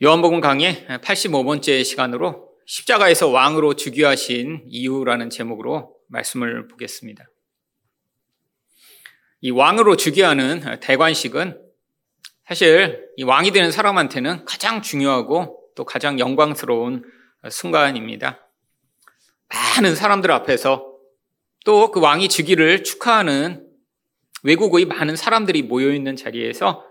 요한복음 0.00 0.40
강의 0.40 0.86
85번째 0.86 1.84
시간으로 1.84 2.50
십자가에서 2.66 3.30
왕으로 3.30 3.74
즉위하신 3.74 4.62
이유라는 4.68 5.28
제목으로 5.28 5.96
말씀을 6.06 6.68
보겠습니다. 6.68 7.24
이 9.40 9.50
왕으로 9.50 9.96
즉위하는 9.96 10.78
대관식은 10.78 11.60
사실 12.46 13.08
이 13.16 13.24
왕이 13.24 13.50
되는 13.50 13.72
사람한테는 13.72 14.44
가장 14.44 14.82
중요하고 14.82 15.64
또 15.74 15.84
가장 15.84 16.20
영광스러운 16.20 17.02
순간입니다. 17.50 18.48
많은 19.48 19.96
사람들 19.96 20.30
앞에서 20.30 20.94
또 21.64 21.90
그 21.90 21.98
왕이 21.98 22.28
즉위를 22.28 22.84
축하하는 22.84 23.66
외국의 24.44 24.84
많은 24.84 25.16
사람들이 25.16 25.62
모여 25.62 25.92
있는 25.92 26.14
자리에서 26.14 26.84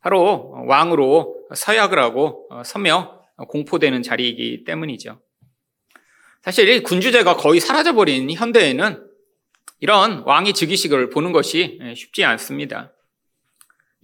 바로 0.00 0.54
왕으로 0.66 1.41
서약을 1.54 1.98
하고 1.98 2.48
서며 2.64 3.20
공포되는 3.48 4.02
자리이기 4.02 4.64
때문이죠. 4.64 5.20
사실 6.42 6.82
군주제가 6.82 7.36
거의 7.36 7.60
사라져버린 7.60 8.30
현대에는 8.30 9.08
이런 9.80 10.22
왕의 10.24 10.52
즉위식을 10.54 11.10
보는 11.10 11.32
것이 11.32 11.78
쉽지 11.96 12.24
않습니다. 12.24 12.92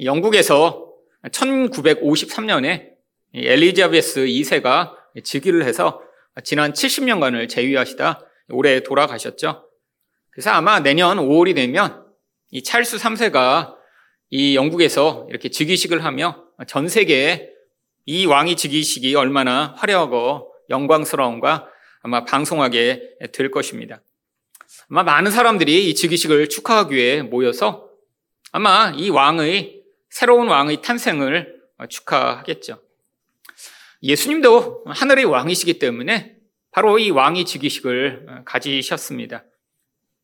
영국에서 0.00 0.92
1953년에 1.24 2.90
엘리자베스 3.34 4.24
2세가 4.24 4.94
즉위를 5.22 5.64
해서 5.64 6.00
지난 6.44 6.72
70년간을 6.72 7.48
재위하시다 7.48 8.24
올해 8.50 8.80
돌아가셨죠. 8.82 9.68
그래서 10.30 10.50
아마 10.50 10.80
내년 10.80 11.18
5월이 11.18 11.54
되면 11.54 12.06
이 12.50 12.62
찰스 12.62 12.96
3세가 12.98 13.74
이 14.30 14.56
영국에서 14.56 15.26
이렇게 15.28 15.48
즉위식을 15.48 16.04
하며 16.04 16.47
전 16.66 16.88
세계에 16.88 17.50
이 18.06 18.26
왕이 18.26 18.56
즉위식이 18.56 19.14
얼마나 19.14 19.74
화려하고 19.76 20.52
영광스러운가 20.70 21.68
아마 22.00 22.24
방송하게 22.24 23.18
될 23.32 23.50
것입니다. 23.50 24.02
아마 24.90 25.02
많은 25.02 25.30
사람들이 25.30 25.88
이 25.88 25.94
즉위식을 25.94 26.48
축하하기 26.48 26.94
위해 26.94 27.22
모여서 27.22 27.90
아마 28.50 28.92
이 28.96 29.10
왕의 29.10 29.82
새로운 30.10 30.48
왕의 30.48 30.82
탄생을 30.82 31.60
축하하겠죠. 31.88 32.82
예수님도 34.02 34.84
하늘의 34.86 35.24
왕이시기 35.26 35.78
때문에 35.78 36.36
바로 36.70 36.98
이 36.98 37.10
왕이 37.10 37.44
즉위식을 37.44 38.44
가지셨습니다. 38.44 39.44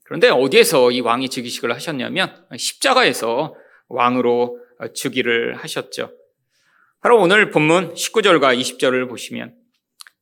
그런데 0.04 0.28
어디에서 0.28 0.90
이 0.90 1.00
왕이 1.00 1.28
즉위식을 1.28 1.72
하셨냐면 1.72 2.46
십자가에서 2.56 3.54
왕으로 3.88 4.58
즉위를 4.94 5.56
하셨죠. 5.56 6.12
바로 7.04 7.20
오늘 7.20 7.50
본문 7.50 7.92
19절과 7.92 8.58
20절을 8.58 9.10
보시면 9.10 9.54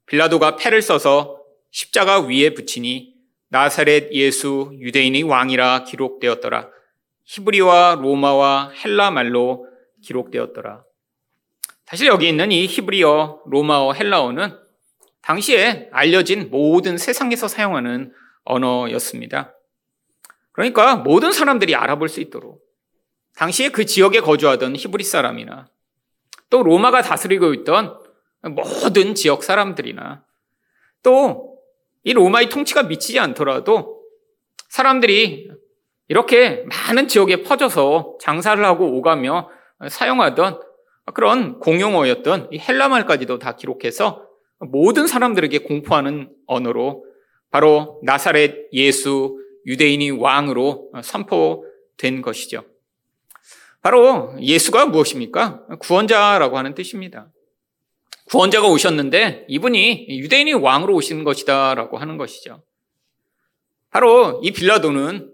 빌라도가 0.07 0.57
패를 0.57 0.83
써서 0.83 1.41
십자가 1.71 2.19
위에 2.23 2.55
붙이니 2.55 3.15
나사렛 3.51 4.11
예수 4.11 4.73
유대인의 4.81 5.23
왕이라 5.23 5.85
기록되었더라. 5.85 6.71
히브리와 7.23 8.01
로마와 8.03 8.71
헬라 8.71 9.13
말로 9.13 9.69
기록되었더라. 10.03 10.83
사실 11.87 12.09
여기 12.09 12.29
있는 12.29 12.51
이 12.51 12.67
히브리어, 12.67 13.43
로마어, 13.47 13.93
헬라어는 13.93 14.59
당시에 15.21 15.89
알려진 15.93 16.51
모든 16.51 16.99
세상에서 16.99 17.47
사용하는 17.47 18.13
언어였습니다. 18.43 19.55
그러니까 20.51 20.97
모든 20.97 21.31
사람들이 21.31 21.77
알아볼 21.77 22.09
수 22.09 22.21
있도록 22.21 22.61
당시에 23.37 23.69
그 23.69 23.87
지역에 23.87 24.19
거주하던 24.19 24.75
히브리 24.75 25.05
사람이나 25.05 25.72
또 26.53 26.63
로마가 26.63 27.03
다스리고 27.03 27.53
있던 27.55 27.99
모든 28.43 29.17
지역 29.17 29.43
사람들이나 29.43 30.25
또 31.03 31.53
이 32.05 32.13
로마의 32.13 32.49
통치가 32.49 32.85
미치지 32.85 33.19
않더라도 33.21 34.03
사람들이 34.69 35.51
이렇게 36.09 36.65
많은 36.67 37.09
지역에 37.09 37.43
퍼져서 37.43 38.19
장사를 38.21 38.63
하고 38.65 38.97
오가며 38.97 39.49
사용하던 39.89 40.61
그런 41.15 41.59
공용어였던 41.59 42.49
이 42.53 42.59
헬라말까지도 42.59 43.39
다 43.39 43.57
기록해서 43.57 44.27
모든 44.59 45.07
사람들에게 45.07 45.59
공포하는 45.59 46.31
언어로 46.47 47.05
바로 47.51 48.01
나사렛 48.05 48.69
예수 48.73 49.39
유대인이 49.67 50.11
왕으로 50.13 50.91
선포된 51.03 52.23
것이죠. 52.23 52.65
바로 53.83 54.35
예수가 54.41 54.87
무엇입니까? 54.87 55.67
구원자라고 55.81 56.57
하는 56.57 56.75
뜻입니다. 56.75 57.33
구원자가 58.27 58.69
오셨는데 58.69 59.47
이분이 59.49 60.07
유대인이 60.09 60.53
왕으로 60.55 60.95
오신 60.95 61.25
것이다라고 61.25 61.99
하는 61.99 62.17
것이죠. 62.17 62.63
바로 63.91 64.41
이 64.43 64.53
빌라도는 64.53 65.31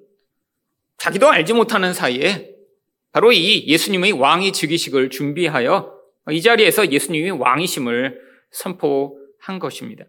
자기도 0.96 1.28
알지 1.28 1.52
못하는 1.52 1.92
사이에 1.92 2.54
바로 3.12 3.32
이 3.32 3.66
예수님의 3.68 4.12
왕이 4.12 4.52
즉위식을 4.52 5.10
준비하여 5.10 5.94
이 6.30 6.42
자리에서 6.42 6.90
예수님이 6.90 7.30
왕이심을 7.30 8.18
선포한 8.50 9.58
것입니다. 9.60 10.04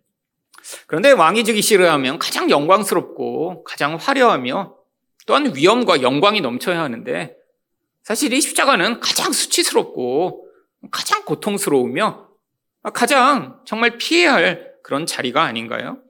그런데 0.88 1.12
왕이 1.12 1.44
즉위식을 1.44 1.90
하면 1.92 2.20
가장 2.20 2.50
영광스럽고 2.50 3.64
가장 3.66 3.96
화려하며 3.96 4.76
또한 5.28 5.56
위엄과 5.56 6.02
영광이 6.02 6.42
넘쳐야 6.42 6.82
하는데 6.82 7.39
사실 8.04 8.34
이 8.34 8.42
십자가는 8.42 9.00
가장 9.00 9.32
수치스럽고 9.32 10.48
가장 10.92 11.24
고통스러우며 11.26 12.30
가장 12.94 13.60
정말 13.66 13.98
피해야 13.98 14.34
할 14.34 14.74
그런 14.84 15.06
자리가 15.06 15.44
아닌가요? 15.44 16.02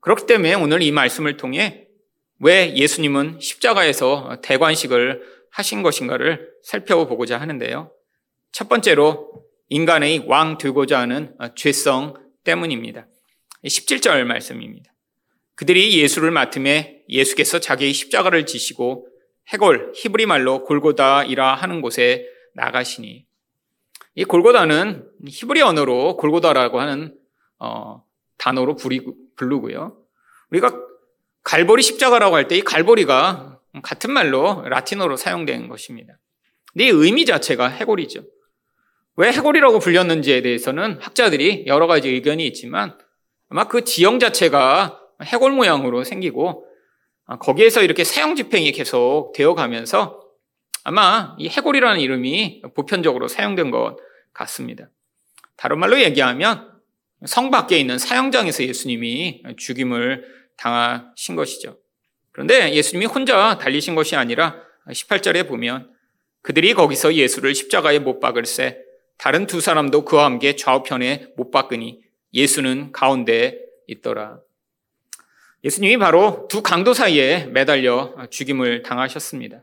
그렇기 0.00 0.26
때문에 0.26 0.54
오늘 0.54 0.82
이 0.82 0.90
말씀을 0.90 1.36
통해 1.36 1.86
왜 2.40 2.74
예수님은 2.74 3.40
십자가에서 3.40 4.40
대관식을 4.42 5.22
하신 5.50 5.82
것인가를 5.82 6.50
살펴보고자 6.62 7.38
하는데요. 7.40 7.92
첫 8.52 8.68
번째로 8.68 9.44
인간의 9.68 10.24
왕 10.26 10.56
되고자 10.56 10.98
하는 11.00 11.36
죄성 11.56 12.14
때문입니다. 12.44 13.06
17절 13.64 14.24
말씀입니다. 14.24 14.92
그들이 15.56 16.00
예수를 16.00 16.30
맡음에 16.30 17.02
예수께서 17.08 17.58
자기의 17.58 17.92
십자가를 17.92 18.46
지시고 18.46 19.08
해골, 19.48 19.92
히브리 19.94 20.26
말로 20.26 20.64
골고다이라 20.64 21.54
하는 21.54 21.80
곳에 21.80 22.26
나가시니. 22.54 23.26
이 24.14 24.24
골고다는 24.24 25.08
히브리 25.26 25.62
언어로 25.62 26.16
골고다라고 26.16 26.80
하는 26.80 27.14
어, 27.58 28.02
단어로 28.36 28.76
부르고요. 29.36 29.96
우리가 30.50 30.72
갈보리 31.44 31.82
십자가라고 31.82 32.36
할 32.36 32.48
때 32.48 32.56
이 32.56 32.60
갈보리가 32.62 33.60
같은 33.82 34.12
말로 34.12 34.62
라틴어로 34.68 35.16
사용된 35.16 35.68
것입니다. 35.68 36.18
근데 36.72 36.86
이 36.86 36.88
의미 36.88 37.24
자체가 37.24 37.68
해골이죠. 37.68 38.24
왜 39.16 39.32
해골이라고 39.32 39.78
불렸는지에 39.78 40.42
대해서는 40.42 40.98
학자들이 41.00 41.64
여러 41.66 41.86
가지 41.86 42.08
의견이 42.08 42.46
있지만 42.48 42.98
아마 43.48 43.66
그 43.66 43.84
지형 43.84 44.18
자체가 44.18 45.00
해골 45.22 45.52
모양으로 45.52 46.04
생기고 46.04 46.64
아, 46.64 46.67
거기에서 47.36 47.82
이렇게 47.82 48.04
사형 48.04 48.36
집행이 48.36 48.72
계속 48.72 49.32
되어 49.34 49.54
가면서 49.54 50.20
아마 50.84 51.36
이 51.38 51.48
해골이라는 51.48 52.00
이름이 52.00 52.62
보편적으로 52.74 53.28
사용된 53.28 53.70
것 53.70 53.98
같습니다. 54.32 54.88
다른 55.56 55.78
말로 55.78 56.00
얘기하면 56.00 56.72
성 57.26 57.50
밖에 57.50 57.78
있는 57.78 57.98
사형장에서 57.98 58.64
예수님이 58.64 59.42
죽임을 59.56 60.24
당하신 60.56 61.36
것이죠. 61.36 61.78
그런데 62.32 62.72
예수님이 62.72 63.06
혼자 63.06 63.58
달리신 63.58 63.94
것이 63.94 64.16
아니라 64.16 64.56
18절에 64.88 65.46
보면 65.48 65.92
그들이 66.42 66.72
거기서 66.72 67.14
예수를 67.14 67.54
십자가에 67.54 67.98
못 67.98 68.20
박을세 68.20 68.78
다른 69.18 69.46
두 69.46 69.60
사람도 69.60 70.04
그와 70.04 70.24
함께 70.24 70.54
좌우편에 70.54 71.32
못 71.36 71.50
박으니 71.50 72.00
예수는 72.32 72.92
가운데 72.92 73.58
있더라. 73.88 74.38
예수님이 75.64 75.98
바로 75.98 76.46
두 76.48 76.62
강도 76.62 76.94
사이에 76.94 77.46
매달려 77.46 78.14
죽임을 78.30 78.82
당하셨습니다. 78.82 79.62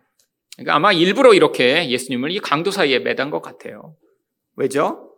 그러니까 0.55 0.75
아마 0.75 0.91
일부러 0.91 1.33
이렇게 1.33 1.89
예수님을 1.89 2.31
이 2.31 2.39
강도 2.39 2.71
사이에 2.71 2.99
매단 2.99 3.29
것 3.29 3.41
같아요. 3.41 3.95
왜죠? 4.55 5.11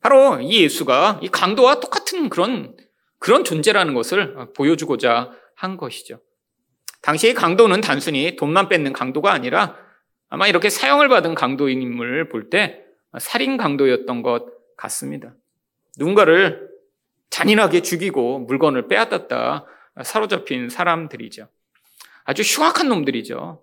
바로 0.00 0.40
이 0.40 0.62
예수가 0.62 1.20
이 1.22 1.28
강도와 1.28 1.80
똑같은 1.80 2.28
그런, 2.28 2.76
그런 3.18 3.44
존재라는 3.44 3.94
것을 3.94 4.34
보여주고자 4.54 5.32
한 5.54 5.76
것이죠. 5.76 6.20
당시의 7.02 7.34
강도는 7.34 7.80
단순히 7.80 8.36
돈만 8.36 8.68
뺏는 8.68 8.92
강도가 8.92 9.32
아니라 9.32 9.76
아마 10.28 10.46
이렇게 10.46 10.68
사형을 10.68 11.08
받은 11.08 11.34
강도인을 11.34 12.28
볼 12.28 12.50
때 12.50 12.84
살인 13.18 13.56
강도였던 13.56 14.22
것 14.22 14.46
같습니다. 14.76 15.34
누군가를 15.96 16.68
잔인하게 17.30 17.82
죽이고 17.82 18.40
물건을 18.40 18.88
빼앗았다. 18.88 19.64
사로잡힌 20.02 20.68
사람들이죠. 20.68 21.48
아주 22.24 22.42
흉악한 22.42 22.88
놈들이죠. 22.88 23.62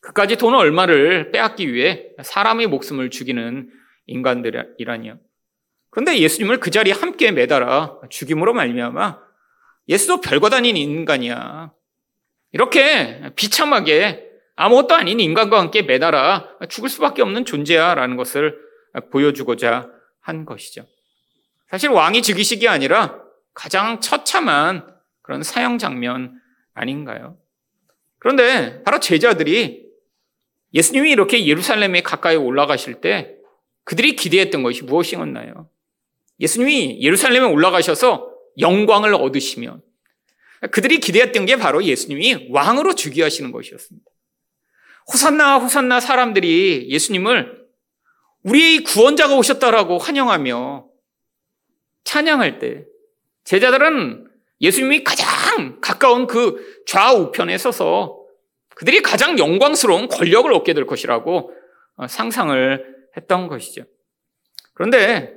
그까지 0.00 0.36
돈 0.36 0.54
얼마를 0.54 1.32
빼앗기 1.32 1.72
위해 1.72 2.08
사람의 2.22 2.68
목숨을 2.68 3.10
죽이는 3.10 3.70
인간들이라니요. 4.06 5.18
그런데 5.90 6.18
예수님을 6.18 6.60
그 6.60 6.70
자리에 6.70 6.92
함께 6.92 7.32
매달아 7.32 8.00
죽임으로 8.10 8.52
말미암아 8.52 9.18
예수도 9.88 10.20
별거 10.20 10.50
다닌 10.50 10.76
인간이야. 10.76 11.72
이렇게 12.52 13.32
비참하게 13.34 14.24
아무것도 14.56 14.94
아닌 14.94 15.20
인간과 15.20 15.58
함께 15.60 15.82
매달아 15.82 16.58
죽을 16.68 16.88
수밖에 16.88 17.22
없는 17.22 17.44
존재야라는 17.44 18.16
것을 18.16 18.58
보여주고자 19.10 19.90
한 20.20 20.44
것이죠. 20.44 20.86
사실 21.70 21.90
왕이 21.90 22.22
즉위식이 22.22 22.68
아니라 22.68 23.20
가장 23.54 24.00
처참한 24.00 24.95
그런 25.26 25.42
사형 25.42 25.78
장면 25.78 26.40
아닌가요? 26.72 27.36
그런데 28.20 28.80
바로 28.84 29.00
제자들이 29.00 29.84
예수님이 30.72 31.10
이렇게 31.10 31.46
예루살렘에 31.46 32.02
가까이 32.02 32.36
올라가실 32.36 33.00
때 33.00 33.34
그들이 33.82 34.14
기대했던 34.14 34.62
것이 34.62 34.84
무엇이었나요? 34.84 35.68
예수님이 36.38 37.02
예루살렘에 37.02 37.44
올라가셔서 37.44 38.32
영광을 38.60 39.14
얻으시면 39.14 39.82
그들이 40.70 41.00
기대했던 41.00 41.44
게 41.46 41.56
바로 41.56 41.82
예수님이 41.82 42.48
왕으로 42.50 42.94
즉위하시는 42.94 43.50
것이었습니다. 43.50 44.08
호산나 45.12 45.58
호산나 45.58 45.98
사람들이 45.98 46.86
예수님을 46.88 47.66
우리의 48.44 48.84
구원자가 48.84 49.34
오셨다라고 49.34 49.98
환영하며 49.98 50.86
찬양할 52.04 52.60
때 52.60 52.84
제자들은 53.42 54.35
예수님이 54.60 55.04
가장 55.04 55.80
가까운 55.80 56.26
그 56.26 56.82
좌우편에 56.86 57.58
서서 57.58 58.18
그들이 58.74 59.00
가장 59.00 59.38
영광스러운 59.38 60.08
권력을 60.08 60.52
얻게 60.52 60.74
될 60.74 60.86
것이라고 60.86 61.52
어, 61.96 62.06
상상을 62.06 62.96
했던 63.16 63.48
것이죠. 63.48 63.84
그런데 64.74 65.34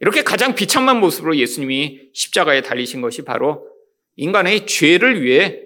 이렇게 0.00 0.22
가장 0.22 0.54
비참한 0.54 1.00
모습으로 1.00 1.36
예수님이 1.36 2.10
십자가에 2.12 2.60
달리신 2.60 3.00
것이 3.00 3.22
바로 3.22 3.66
인간의 4.16 4.66
죄를 4.66 5.22
위해 5.22 5.62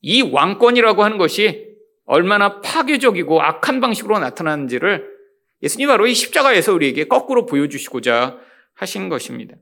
이 0.00 0.22
왕권이라고 0.22 1.02
하는 1.02 1.18
것이 1.18 1.66
얼마나 2.04 2.60
파괴적이고 2.60 3.42
악한 3.42 3.80
방식으로 3.80 4.20
나타나는지를 4.20 5.16
예수님 5.62 5.88
바로 5.88 6.06
이 6.06 6.14
십자가에서 6.14 6.72
우리에게 6.72 7.08
거꾸로 7.08 7.46
보여주시고자 7.46 8.38
하신 8.74 9.08
것입니다. 9.08 9.56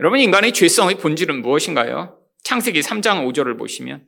여러분, 0.00 0.20
인간의 0.20 0.52
죄성의 0.52 0.96
본질은 0.96 1.42
무엇인가요? 1.42 2.18
창세기 2.44 2.80
3장 2.80 3.26
5절을 3.26 3.58
보시면 3.58 4.04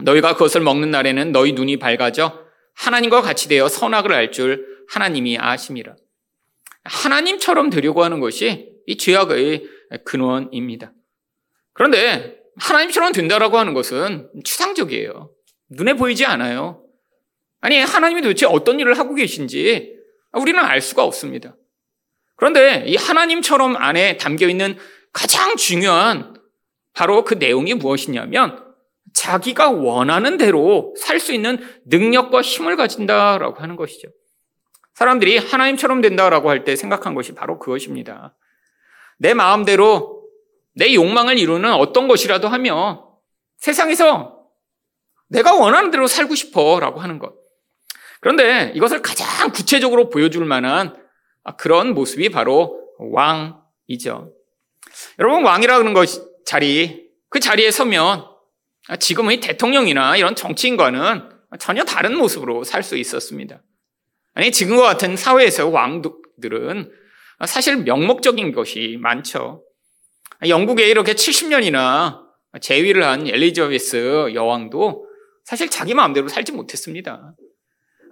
너희가 0.00 0.34
그것을 0.34 0.60
먹는 0.60 0.90
날에는 0.90 1.32
너희 1.32 1.52
눈이 1.52 1.78
밝아져 1.78 2.44
하나님과 2.74 3.22
같이 3.22 3.48
되어 3.48 3.68
선악을 3.68 4.12
알 4.12 4.30
줄 4.30 4.66
하나님이 4.88 5.38
아심이라. 5.38 5.96
하나님처럼 6.84 7.70
되려고 7.70 8.04
하는 8.04 8.20
것이 8.20 8.72
이 8.86 8.96
죄악의 8.96 9.64
근원입니다. 10.04 10.92
그런데 11.72 12.38
하나님처럼 12.58 13.12
된다라고 13.12 13.58
하는 13.58 13.74
것은 13.74 14.30
추상적이에요. 14.44 15.30
눈에 15.70 15.94
보이지 15.94 16.24
않아요. 16.24 16.84
아니, 17.60 17.78
하나님이 17.78 18.22
도대체 18.22 18.46
어떤 18.46 18.78
일을 18.78 18.98
하고 18.98 19.14
계신지 19.14 19.94
우리는 20.32 20.60
알 20.60 20.80
수가 20.80 21.02
없습니다. 21.04 21.56
그런데 22.36 22.84
이 22.86 22.96
하나님처럼 22.96 23.76
안에 23.76 24.18
담겨 24.18 24.46
있는 24.46 24.76
가장 25.16 25.56
중요한 25.56 26.36
바로 26.92 27.24
그 27.24 27.32
내용이 27.34 27.72
무엇이냐면 27.72 28.62
자기가 29.14 29.70
원하는 29.70 30.36
대로 30.36 30.94
살 30.98 31.18
수 31.18 31.32
있는 31.32 31.58
능력과 31.86 32.42
힘을 32.42 32.76
가진다라고 32.76 33.62
하는 33.62 33.76
것이죠. 33.76 34.08
사람들이 34.92 35.38
하나님처럼 35.38 36.02
된다라고 36.02 36.50
할 36.50 36.64
때 36.64 36.76
생각한 36.76 37.14
것이 37.14 37.34
바로 37.34 37.58
그것입니다. 37.58 38.36
내 39.18 39.32
마음대로 39.32 40.22
내 40.74 40.92
욕망을 40.92 41.38
이루는 41.38 41.72
어떤 41.72 42.08
것이라도 42.08 42.48
하며 42.48 43.08
세상에서 43.56 44.38
내가 45.28 45.54
원하는 45.54 45.90
대로 45.90 46.06
살고 46.06 46.34
싶어 46.34 46.78
라고 46.78 47.00
하는 47.00 47.18
것. 47.18 47.34
그런데 48.20 48.70
이것을 48.74 49.00
가장 49.00 49.50
구체적으로 49.50 50.10
보여줄 50.10 50.44
만한 50.44 50.94
그런 51.56 51.94
모습이 51.94 52.28
바로 52.28 52.78
왕이죠. 52.98 54.35
여러분, 55.18 55.44
왕이라는 55.44 55.92
것 55.94 56.44
자리, 56.44 57.08
그 57.28 57.40
자리에 57.40 57.70
서면 57.70 58.24
지금의 58.98 59.40
대통령이나 59.40 60.16
이런 60.16 60.36
정치인과는 60.36 61.30
전혀 61.58 61.84
다른 61.84 62.16
모습으로 62.16 62.64
살 62.64 62.82
수 62.82 62.96
있었습니다. 62.96 63.62
아니, 64.34 64.52
지금과 64.52 64.82
같은 64.82 65.16
사회에서 65.16 65.68
왕들은 65.68 66.92
사실 67.46 67.78
명목적인 67.78 68.52
것이 68.52 68.98
많죠. 69.00 69.64
영국에 70.46 70.88
이렇게 70.88 71.14
70년이나 71.14 72.20
재위를 72.60 73.04
한 73.04 73.26
엘리자베스 73.26 74.32
여왕도 74.34 75.06
사실 75.44 75.70
자기 75.70 75.94
마음대로 75.94 76.28
살지 76.28 76.52
못했습니다. 76.52 77.34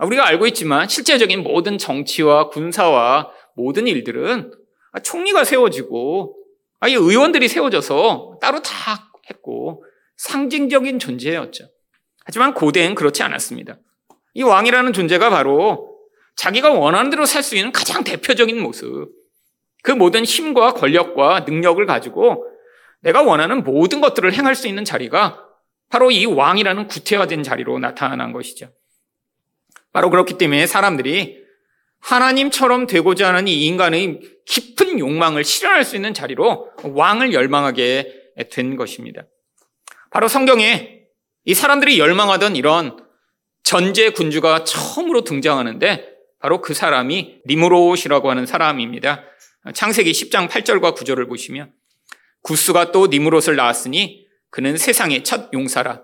우리가 0.00 0.26
알고 0.26 0.46
있지만 0.48 0.88
실제적인 0.88 1.42
모든 1.42 1.78
정치와 1.78 2.48
군사와 2.48 3.30
모든 3.54 3.86
일들은 3.86 4.52
총리가 5.02 5.44
세워지고 5.44 6.36
의원들이 6.92 7.48
세워져서 7.48 8.38
따로 8.40 8.60
다 8.60 9.10
했고 9.30 9.84
상징적인 10.16 10.98
존재였죠. 10.98 11.68
하지만 12.24 12.54
고대엔 12.54 12.94
그렇지 12.94 13.22
않았습니다. 13.22 13.78
이 14.34 14.42
왕이라는 14.42 14.92
존재가 14.92 15.30
바로 15.30 15.98
자기가 16.36 16.70
원하는 16.72 17.10
대로 17.10 17.26
살 17.26 17.42
수 17.42 17.56
있는 17.56 17.72
가장 17.72 18.04
대표적인 18.04 18.60
모습. 18.60 19.08
그 19.82 19.92
모든 19.92 20.24
힘과 20.24 20.74
권력과 20.74 21.40
능력을 21.40 21.84
가지고 21.86 22.46
내가 23.00 23.22
원하는 23.22 23.62
모든 23.62 24.00
것들을 24.00 24.32
행할 24.32 24.54
수 24.54 24.66
있는 24.66 24.84
자리가 24.84 25.44
바로 25.90 26.10
이 26.10 26.24
왕이라는 26.24 26.88
구태화된 26.88 27.42
자리로 27.42 27.78
나타난 27.78 28.32
것이죠. 28.32 28.70
바로 29.92 30.10
그렇기 30.10 30.38
때문에 30.38 30.66
사람들이 30.66 31.43
하나님처럼 32.04 32.86
되고자 32.86 33.28
하는 33.28 33.48
이 33.48 33.64
인간의 33.66 34.20
깊은 34.44 34.98
욕망을 34.98 35.42
실현할 35.42 35.84
수 35.84 35.96
있는 35.96 36.12
자리로 36.12 36.70
왕을 36.82 37.32
열망하게 37.32 38.12
된 38.50 38.76
것입니다. 38.76 39.22
바로 40.10 40.28
성경에 40.28 41.00
이 41.44 41.54
사람들이 41.54 41.98
열망하던 41.98 42.56
이런 42.56 42.98
전제 43.62 44.10
군주가 44.10 44.64
처음으로 44.64 45.24
등장하는데 45.24 46.12
바로 46.40 46.60
그 46.60 46.74
사람이 46.74 47.40
니무롯이라고 47.46 48.28
하는 48.28 48.44
사람입니다. 48.44 49.24
창세기 49.72 50.12
10장 50.12 50.48
8절과 50.48 50.94
9절을 50.94 51.26
보시면 51.26 51.72
구스가 52.42 52.92
또 52.92 53.06
니무롯을 53.06 53.56
낳았으니 53.56 54.26
그는 54.50 54.76
세상의 54.76 55.24
첫 55.24 55.50
용사라. 55.54 56.02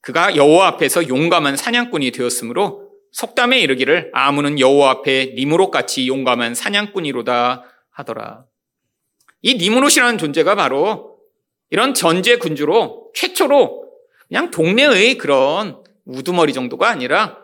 그가 0.00 0.36
여호와 0.36 0.68
앞에서 0.68 1.08
용감한 1.08 1.56
사냥꾼이 1.56 2.12
되었으므로 2.12 2.79
속담에 3.12 3.58
이르기를 3.60 4.10
아무는 4.14 4.58
여호와 4.58 4.90
앞에 4.90 5.34
니무롯 5.36 5.70
같이 5.70 6.06
용감한 6.06 6.54
사냥꾼이로다 6.54 7.64
하더라. 7.90 8.44
이 9.42 9.54
니무롯이라는 9.54 10.18
존재가 10.18 10.54
바로 10.54 11.18
이런 11.70 11.94
전제 11.94 12.36
군주로 12.36 13.10
최초로 13.14 13.88
그냥 14.28 14.50
동네의 14.50 15.18
그런 15.18 15.82
우두머리 16.04 16.52
정도가 16.52 16.88
아니라 16.88 17.38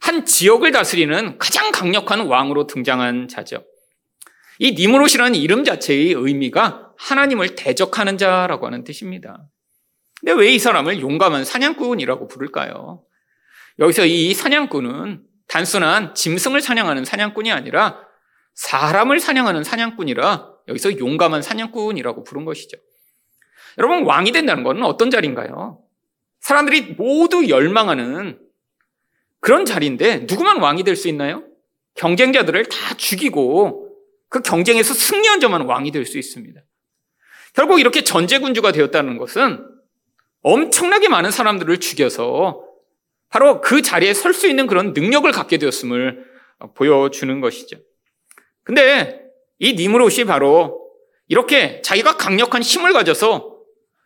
한 0.00 0.26
지역을 0.26 0.70
다스리는 0.72 1.38
가장 1.38 1.70
강력한 1.72 2.26
왕으로 2.26 2.66
등장한 2.66 3.28
자죠. 3.28 3.64
이 4.58 4.72
니무롯이라는 4.72 5.34
이름 5.34 5.64
자체의 5.64 6.12
의미가 6.12 6.92
하나님을 6.96 7.54
대적하는 7.56 8.18
자라고 8.18 8.66
하는 8.66 8.84
뜻입니다. 8.84 9.46
근데 10.20 10.32
왜 10.32 10.54
이 10.54 10.58
사람을 10.58 11.00
용감한 11.00 11.44
사냥꾼이라고 11.44 12.28
부를까요? 12.28 13.02
여기서 13.78 14.06
이 14.06 14.34
사냥꾼은 14.34 15.22
단순한 15.48 16.14
짐승을 16.14 16.60
사냥하는 16.60 17.04
사냥꾼이 17.04 17.52
아니라 17.52 18.00
사람을 18.54 19.20
사냥하는 19.20 19.64
사냥꾼이라 19.64 20.48
여기서 20.68 20.98
용감한 20.98 21.42
사냥꾼이라고 21.42 22.24
부른 22.24 22.44
것이죠. 22.44 22.78
여러분, 23.78 24.04
왕이 24.04 24.32
된다는 24.32 24.62
것은 24.62 24.82
어떤 24.84 25.10
자리인가요? 25.10 25.80
사람들이 26.40 26.94
모두 26.96 27.48
열망하는 27.48 28.38
그런 29.40 29.64
자리인데 29.64 30.26
누구만 30.28 30.60
왕이 30.60 30.84
될 30.84 30.96
수 30.96 31.08
있나요? 31.08 31.44
경쟁자들을 31.94 32.64
다 32.66 32.94
죽이고 32.96 33.90
그 34.28 34.42
경쟁에서 34.42 34.94
승리한 34.94 35.40
자만 35.40 35.62
왕이 35.62 35.90
될 35.90 36.06
수 36.06 36.18
있습니다. 36.18 36.60
결국 37.52 37.78
이렇게 37.78 38.02
전제군주가 38.02 38.72
되었다는 38.72 39.18
것은 39.18 39.64
엄청나게 40.42 41.08
많은 41.08 41.30
사람들을 41.30 41.78
죽여서 41.78 42.63
바로 43.34 43.60
그 43.60 43.82
자리에 43.82 44.14
설 44.14 44.32
수 44.32 44.46
있는 44.46 44.68
그런 44.68 44.92
능력을 44.92 45.30
갖게 45.32 45.58
되었음을 45.58 46.24
보여주는 46.76 47.40
것이죠. 47.40 47.78
근데 48.62 49.22
이 49.58 49.72
니무롯이 49.72 50.22
바로 50.24 50.80
이렇게 51.26 51.82
자기가 51.82 52.16
강력한 52.16 52.62
힘을 52.62 52.92
가져서 52.92 53.58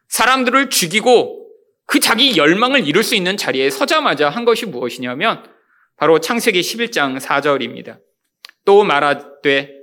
사람들을 0.09 0.71
죽이고 0.71 1.47
그 1.85 2.01
자기 2.01 2.39
열망을 2.39 2.89
이룰 2.89 3.03
수 3.03 3.15
있는 3.15 3.37
자리에 3.37 3.69
서자마자 3.69 4.31
한 4.31 4.47
것이 4.47 4.65
무엇이냐면 4.65 5.45
바로 5.99 6.21
창세기 6.21 6.63
11장 6.63 7.21
4절입니다. 7.21 8.01
또 8.65 8.83
말하되 8.83 9.75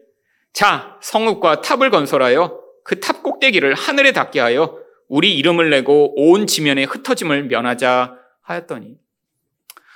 자, 0.53 0.97
성읍과 1.03 1.61
탑을 1.61 1.91
건설하여 1.91 2.59
그 2.83 2.99
탑 2.99 3.21
꼭대기를 3.21 3.75
하늘에 3.75 4.11
닿게 4.11 4.39
하여 4.39 4.79
우리 5.07 5.37
이름을 5.37 5.69
내고 5.69 6.15
온 6.15 6.47
지면에 6.47 6.85
흩어짐을 6.85 7.43
면하자 7.43 8.17
하였더니 8.41 9.04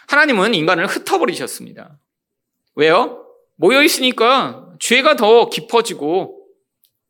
하나님은 0.09 0.55
인간을 0.55 0.87
흩어버리셨습니다. 0.87 1.99
왜요? 2.75 3.27
모여 3.55 3.83
있으니까 3.83 4.73
죄가 4.79 5.15
더 5.15 5.49
깊어지고 5.49 6.47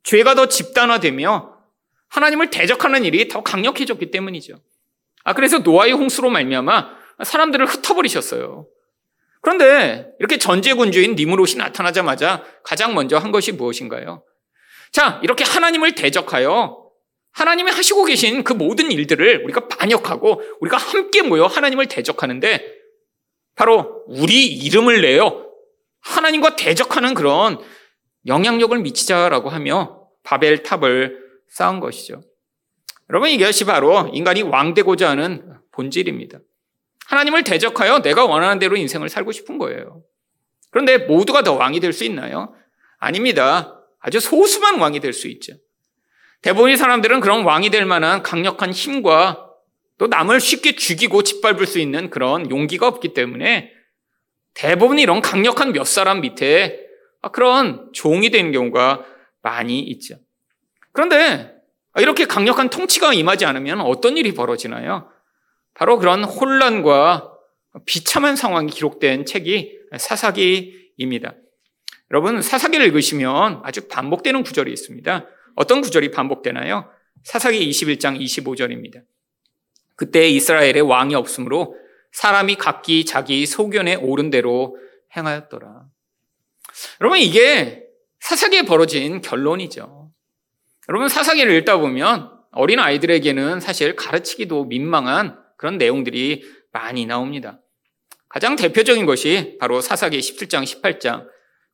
죄가 0.03 0.35
더 0.35 0.47
집단화되며 0.47 1.53
하나님을 2.09 2.49
대적하는 2.49 3.05
일이 3.05 3.29
더 3.29 3.41
강력해졌기 3.41 4.11
때문이죠. 4.11 4.59
아 5.23 5.33
그래서 5.33 5.59
노아의 5.59 5.93
홍수로 5.93 6.29
말미암아 6.29 6.89
사람들을 7.23 7.65
흩어버리셨어요. 7.67 8.67
그런데 9.41 10.09
이렇게 10.19 10.37
전제군주인 10.37 11.15
니무롯이 11.15 11.55
나타나자마자 11.55 12.43
가장 12.63 12.93
먼저 12.93 13.17
한 13.17 13.31
것이 13.31 13.53
무엇인가요? 13.53 14.23
자, 14.91 15.21
이렇게 15.23 15.45
하나님을 15.45 15.95
대적하여 15.95 16.89
하나님이 17.31 17.71
하시고 17.71 18.03
계신 18.03 18.43
그 18.43 18.51
모든 18.51 18.91
일들을 18.91 19.43
우리가 19.45 19.69
반역하고 19.69 20.41
우리가 20.59 20.75
함께 20.75 21.21
모여 21.21 21.45
하나님을 21.45 21.85
대적하는데 21.85 22.78
바로 23.59 24.05
우리 24.07 24.45
이름을 24.47 25.01
내요. 25.01 25.45
하나님과 25.99 26.55
대적하는 26.55 27.13
그런 27.13 27.59
영향력을 28.25 28.79
미치자라고 28.79 29.49
하며 29.49 30.07
바벨 30.23 30.63
탑을 30.63 31.19
쌓은 31.49 31.81
것이죠. 31.81 32.21
여러분 33.09 33.29
이것이 33.29 33.65
바로 33.65 34.09
인간이 34.13 34.43
왕되고자 34.43 35.09
하는 35.09 35.57
본질입니다. 35.73 36.39
하나님을 37.07 37.43
대적하여 37.43 37.99
내가 37.99 38.23
원하는 38.23 38.59
대로 38.59 38.77
인생을 38.77 39.09
살고 39.09 39.33
싶은 39.33 39.57
거예요. 39.57 40.03
그런데 40.71 40.97
모두가 40.97 41.43
더 41.43 41.55
왕이 41.55 41.81
될 41.81 41.91
수 41.91 42.05
있나요? 42.05 42.55
아닙니다. 42.97 43.77
아주 43.99 44.21
소수만 44.21 44.79
왕이 44.79 45.01
될 45.01 45.11
수 45.11 45.27
있죠. 45.27 45.51
대부분의 46.43 46.77
사람들은 46.77 47.19
그런 47.19 47.43
왕이 47.43 47.71
될 47.71 47.85
만한 47.85 48.23
강력한 48.23 48.71
힘과 48.71 49.48
또 49.99 50.07
남을 50.07 50.39
쉽게 50.39 50.75
죽이고 50.75 51.21
짓밟을 51.23 51.67
수 51.67 51.77
있는 51.77 52.09
그런 52.09 52.49
용기가 52.49 52.87
없기 52.87 53.13
때문에 53.13 53.71
대부분 54.53 54.97
이런 54.97 55.21
강력한 55.21 55.73
몇 55.73 55.85
사람 55.85 56.21
밑에 56.21 56.79
그런 57.33 57.89
종이 57.93 58.29
되는 58.29 58.51
경우가 58.51 59.05
많이 59.41 59.79
있죠. 59.81 60.15
그런데 60.93 61.53
이렇게 61.97 62.25
강력한 62.25 62.69
통치가 62.69 63.13
임하지 63.13 63.45
않으면 63.45 63.81
어떤 63.81 64.17
일이 64.17 64.33
벌어지나요? 64.33 65.09
바로 65.73 65.99
그런 65.99 66.23
혼란과 66.23 67.33
비참한 67.85 68.37
상황이 68.37 68.71
기록된 68.71 69.25
책이 69.25 69.79
사사기입니다. 69.97 71.35
여러분, 72.11 72.41
사사기를 72.41 72.85
읽으시면 72.87 73.61
아주 73.63 73.87
반복되는 73.89 74.43
구절이 74.43 74.71
있습니다. 74.71 75.27
어떤 75.55 75.81
구절이 75.81 76.11
반복되나요? 76.11 76.89
사사기 77.23 77.69
21장 77.69 78.19
25절입니다. 78.19 79.03
그때 79.99 80.29
이스라엘에 80.29 80.79
왕이 80.79 81.13
없으므로 81.13 81.75
사람이 82.13 82.55
각기 82.55 83.03
자기 83.03 83.45
소견에 83.45 83.95
오른 83.95 84.29
대로 84.29 84.77
행하였더라. 85.13 85.87
여러분, 87.01 87.19
이게 87.19 87.83
사사기에 88.21 88.61
벌어진 88.61 89.19
결론이죠. 89.19 90.09
여러분, 90.87 91.09
사사기를 91.09 91.53
읽다 91.57 91.79
보면 91.79 92.31
어린 92.53 92.79
아이들에게는 92.79 93.59
사실 93.59 93.97
가르치기도 93.97 94.63
민망한 94.63 95.37
그런 95.57 95.77
내용들이 95.77 96.45
많이 96.71 97.05
나옵니다. 97.05 97.59
가장 98.29 98.55
대표적인 98.55 99.05
것이 99.05 99.57
바로 99.59 99.81
사사기 99.81 100.17
17장, 100.17 100.63
18장, 100.63 101.27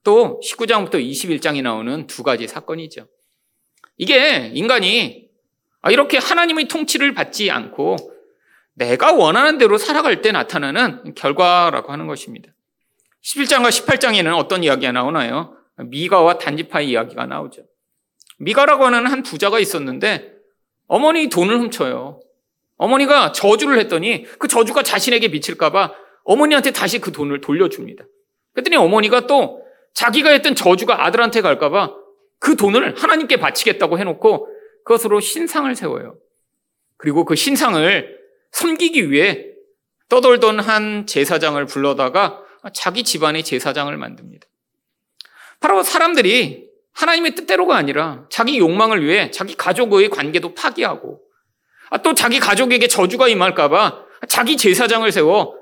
또 0.03 0.41
19장부터 0.43 0.95
21장이 0.95 1.61
나오는 1.61 2.07
두 2.07 2.23
가지 2.23 2.47
사건이죠. 2.47 3.07
이게 3.97 4.49
인간이 4.55 5.29
이렇게 5.91 6.17
하나님의 6.17 6.67
통치를 6.67 7.13
받지 7.13 7.51
않고 7.51 8.14
내가 8.75 9.13
원하는 9.13 9.57
대로 9.57 9.77
살아갈 9.77 10.21
때 10.21 10.31
나타나는 10.31 11.15
결과라고 11.15 11.91
하는 11.91 12.07
것입니다. 12.07 12.51
11장과 13.23 13.69
18장에는 13.69 14.37
어떤 14.37 14.63
이야기가 14.63 14.91
나오나요? 14.91 15.57
미가와 15.77 16.37
단지파의 16.37 16.89
이야기가 16.89 17.25
나오죠. 17.25 17.63
미가라고 18.37 18.85
하는 18.85 19.07
한 19.07 19.23
부자가 19.23 19.59
있었는데 19.59 20.33
어머니 20.87 21.29
돈을 21.29 21.57
훔쳐요. 21.59 22.19
어머니가 22.77 23.31
저주를 23.31 23.79
했더니 23.79 24.25
그 24.37 24.47
저주가 24.47 24.83
자신에게 24.83 25.29
미칠까봐 25.29 25.93
어머니한테 26.25 26.71
다시 26.71 26.99
그 26.99 27.11
돈을 27.11 27.41
돌려줍니다. 27.41 28.03
그랬더니 28.53 28.75
어머니가 28.75 29.27
또 29.27 29.63
자기가 29.93 30.29
했던 30.31 30.53
저주가 30.55 31.05
아들한테 31.05 31.41
갈까봐 31.41 31.93
그 32.39 32.55
돈을 32.57 32.95
하나님께 32.97 33.37
바치겠다고 33.37 33.97
해놓고 33.99 34.49
그것으로 34.83 35.21
신상을 35.21 35.73
세워요. 35.73 36.17
그리고 36.97 37.25
그 37.25 37.35
신상을 37.35 38.24
섬기기 38.55 39.11
위해 39.11 39.47
떠돌던 40.07 40.61
한 40.61 41.05
제사장을 41.05 41.63
불러다가 41.65 42.41
자기 42.73 43.03
집안의 43.03 43.43
제사장을 43.43 43.95
만듭니다. 43.95 44.47
바로 45.59 45.83
사람들이 45.83 46.69
하나님의 46.93 47.35
뜻대로가 47.35 47.75
아니라 47.75 48.25
자기 48.31 48.57
욕망을 48.57 49.05
위해 49.05 49.29
자기 49.31 49.55
가족의 49.55 50.09
관계도 50.09 50.53
파기하고 50.53 51.21
아, 51.89 52.01
또 52.01 52.13
자기 52.13 52.39
가족에게 52.39 52.87
저주가 52.87 53.27
임할까봐 53.27 54.05
자기 54.29 54.55
제사장을 54.55 55.11
세워 55.11 55.53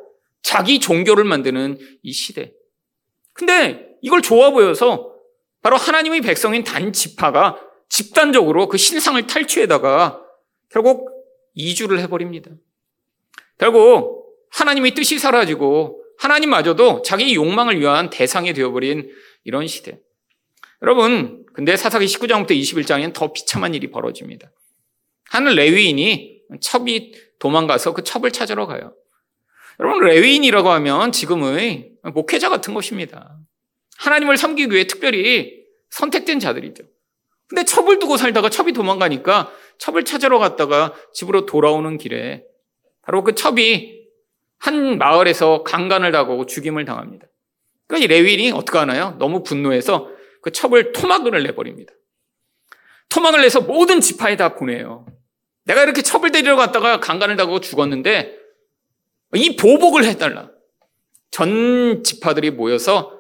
자기 0.44 0.80
종교를 0.80 1.24
만드는 1.24 1.80
이 2.04 2.14
시대. 2.14 2.54
근데 3.34 3.88
이걸 4.04 4.22
좋아 4.22 4.52
보여서 4.52 5.16
바로 5.64 5.78
하나님의 5.78 6.22
백성인 6.22 6.64
단 6.64 6.94
지파가 6.94 7.60
집단적으로 7.90 8.68
그 8.68 8.78
신상을 8.78 9.26
탈취에다가 9.26 10.22
결국 10.70 11.10
이주를 11.56 12.00
해버립니다. 12.00 12.52
결국 13.63 14.25
하나님의 14.51 14.93
뜻이 14.93 15.17
사라지고 15.17 16.03
하나님마저도 16.17 17.01
자기 17.01 17.34
욕망을 17.34 17.79
위한 17.79 18.10
대상이 18.10 18.51
되어버린 18.51 19.10
이런 19.46 19.67
시대. 19.67 20.01
여러분, 20.82 21.46
근데 21.53 21.77
사사기 21.77 22.05
19장부터 22.05 22.51
21장에는 22.51 23.13
더 23.13 23.32
비참한 23.32 23.74
일이 23.74 23.89
벌어집니다. 23.89 24.51
한 25.29 25.46
레위인이 25.46 26.41
첩이 26.60 27.13
도망가서 27.39 27.93
그 27.93 28.03
첩을 28.03 28.32
찾으러 28.32 28.67
가요. 28.67 28.93
여러분, 29.79 30.03
레위인이라고 30.03 30.70
하면 30.70 31.13
지금의 31.13 31.91
목회자 32.13 32.50
같은 32.50 32.74
것입니다. 32.74 33.39
하나님을 33.98 34.36
섬기기 34.36 34.74
위해 34.74 34.88
특별히 34.88 35.63
선택된 35.89 36.41
자들이죠. 36.41 36.84
근데 37.48 37.63
첩을 37.63 38.00
두고 38.00 38.17
살다가 38.17 38.50
첩이 38.50 38.74
도망가니까 38.74 39.53
첩을 39.77 40.03
찾으러 40.03 40.38
갔다가 40.39 40.93
집으로 41.13 41.46
돌아오는 41.46 41.98
길에 41.98 42.43
바로 43.04 43.24
그 43.24 43.36
첩이 43.36 44.04
한 44.58 44.98
마을에서 44.98 45.64
강간을 45.64 46.12
당하고 46.12 46.46
죽임을 46.46 46.86
당합니다. 46.86 47.28
그러니까 47.88 48.06
이 48.06 48.08
레위인이 48.08 48.52
어떻게 48.52 48.78
하나요? 48.78 49.16
너무 49.20 49.44
분노해서 49.44 50.10
그 50.42 50.52
첩을 50.52 50.94
토막을 50.94 51.44
내버립니다. 51.44 51.94
토막을 53.10 53.42
내서 53.42 53.62
모든 53.62 54.02
지파에 54.02 54.38
다 54.38 54.56
보내요. 54.56 55.06
내가 55.66 55.84
이렇게 55.84 56.02
첩을 56.02 56.32
데리러 56.32 56.56
갔다가 56.56 57.00
강간을 57.00 57.36
당하고 57.36 57.60
죽었는데 57.60 58.38
이 59.36 59.56
보복을 59.56 60.06
해달라. 60.06 60.50
전 61.30 62.04
지파들이 62.04 62.52
모여서 62.52 63.20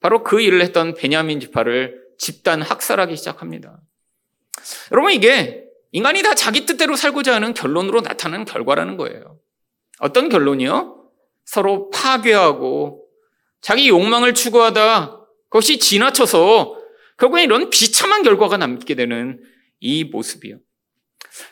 바로 0.00 0.22
그 0.22 0.40
일을 0.40 0.60
했던 0.60 0.94
베냐민 0.94 1.40
지파를 1.40 2.02
집단 2.18 2.62
학살하기 2.62 3.16
시작합니다. 3.16 3.80
여러분 4.92 5.12
이게 5.12 5.64
인간이 5.94 6.22
다 6.22 6.34
자기 6.34 6.66
뜻대로 6.66 6.96
살고자 6.96 7.36
하는 7.36 7.54
결론으로 7.54 8.00
나타나는 8.00 8.46
결과라는 8.46 8.96
거예요. 8.96 9.38
어떤 10.00 10.28
결론이요? 10.28 11.08
서로 11.44 11.88
파괴하고 11.90 13.06
자기 13.60 13.88
욕망을 13.88 14.34
추구하다 14.34 15.20
그것이 15.48 15.78
지나쳐서 15.78 16.76
결국에 17.16 17.44
이런 17.44 17.70
비참한 17.70 18.24
결과가 18.24 18.56
남게 18.56 18.96
되는 18.96 19.40
이 19.78 20.02
모습이요. 20.02 20.58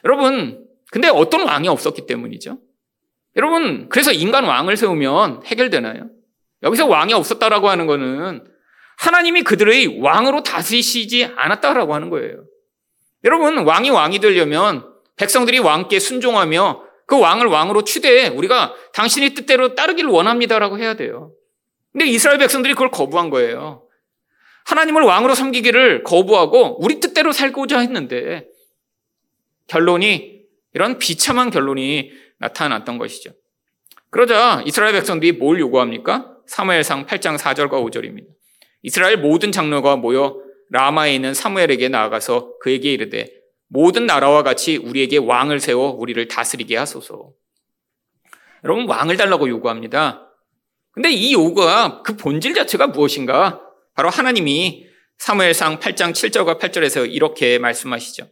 여러분, 0.04 0.66
근데 0.90 1.06
어떤 1.06 1.46
왕이 1.46 1.68
없었기 1.68 2.06
때문이죠? 2.06 2.58
여러분, 3.36 3.88
그래서 3.90 4.10
인간 4.10 4.42
왕을 4.42 4.76
세우면 4.76 5.44
해결되나요? 5.46 6.10
여기서 6.64 6.88
왕이 6.88 7.12
없었다라고 7.12 7.68
하는 7.68 7.86
거는 7.86 8.44
하나님이 8.98 9.42
그들의 9.42 10.00
왕으로 10.00 10.42
다스리시지 10.42 11.26
않았다라고 11.36 11.94
하는 11.94 12.10
거예요. 12.10 12.44
여러분, 13.24 13.58
왕이 13.58 13.90
왕이 13.90 14.18
되려면 14.18 14.86
백성들이 15.16 15.58
왕께 15.58 15.98
순종하며 15.98 16.82
그 17.06 17.18
왕을 17.18 17.46
왕으로 17.46 17.84
추대해 17.84 18.28
우리가 18.28 18.74
당신의 18.94 19.34
뜻대로 19.34 19.74
따르기를 19.74 20.10
원합니다라고 20.10 20.78
해야 20.78 20.94
돼요. 20.94 21.32
근데 21.92 22.06
이스라엘 22.06 22.38
백성들이 22.38 22.74
그걸 22.74 22.90
거부한 22.90 23.30
거예요. 23.30 23.86
하나님을 24.64 25.02
왕으로 25.02 25.34
섬기기를 25.34 26.04
거부하고 26.04 26.82
우리 26.82 27.00
뜻대로 27.00 27.32
살고자 27.32 27.80
했는데 27.80 28.46
결론이 29.66 30.42
이런 30.74 30.98
비참한 30.98 31.50
결론이 31.50 32.12
나타났던 32.38 32.98
것이죠. 32.98 33.32
그러자 34.10 34.62
이스라엘 34.66 34.92
백성들이 34.92 35.32
뭘 35.32 35.60
요구합니까? 35.60 36.36
사무엘상 36.46 37.06
8장 37.06 37.38
4절과 37.38 37.72
5절입니다. 37.72 38.26
이스라엘 38.82 39.18
모든 39.18 39.52
장로가 39.52 39.96
모여 39.96 40.41
라마에 40.72 41.14
있는 41.14 41.34
사무엘에게 41.34 41.90
나아가서 41.90 42.58
그에게 42.58 42.92
이르되 42.92 43.30
모든 43.68 44.06
나라와 44.06 44.42
같이 44.42 44.78
우리에게 44.78 45.18
왕을 45.18 45.60
세워 45.60 45.90
우리를 45.90 46.26
다스리게 46.28 46.76
하소서. 46.76 47.32
여러분 48.64 48.88
왕을 48.88 49.18
달라고 49.18 49.48
요구합니다. 49.48 50.30
근데 50.92 51.10
이 51.10 51.34
요구가 51.34 52.02
그 52.02 52.16
본질 52.16 52.54
자체가 52.54 52.88
무엇인가? 52.88 53.60
바로 53.94 54.08
하나님이 54.08 54.86
사무엘상 55.18 55.78
8장 55.78 56.12
7절과 56.12 56.58
8절에서 56.58 57.10
이렇게 57.10 57.58
말씀하시죠. 57.58 58.28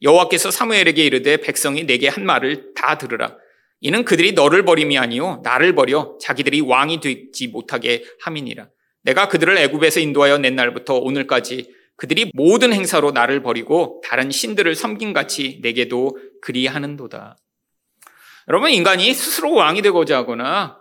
여호와께서 0.00 0.50
사무엘에게 0.50 1.04
이르되 1.04 1.36
백성이 1.38 1.84
내게 1.84 2.08
한 2.08 2.24
말을 2.24 2.72
다 2.74 2.96
들으라. 2.96 3.36
이는 3.80 4.04
그들이 4.04 4.32
너를 4.32 4.64
버림이 4.64 4.96
아니요 4.96 5.40
나를 5.44 5.74
버려 5.74 6.16
자기들이 6.22 6.62
왕이 6.62 7.00
되지 7.00 7.48
못하게 7.48 8.04
함이니라. 8.20 8.68
내가 9.06 9.28
그들을 9.28 9.56
애굽에서 9.56 10.00
인도하여 10.00 10.38
낸 10.38 10.56
날부터 10.56 10.96
오늘까지 10.96 11.72
그들이 11.94 12.32
모든 12.34 12.72
행사로 12.72 13.12
나를 13.12 13.40
버리고 13.40 14.02
다른 14.04 14.32
신들을 14.32 14.74
섬긴 14.74 15.12
같이 15.12 15.60
내게도 15.62 16.18
그리하는도다. 16.42 17.38
여러분 18.48 18.70
인간이 18.70 19.14
스스로 19.14 19.54
왕이 19.54 19.82
되고자 19.82 20.18
하거나 20.18 20.78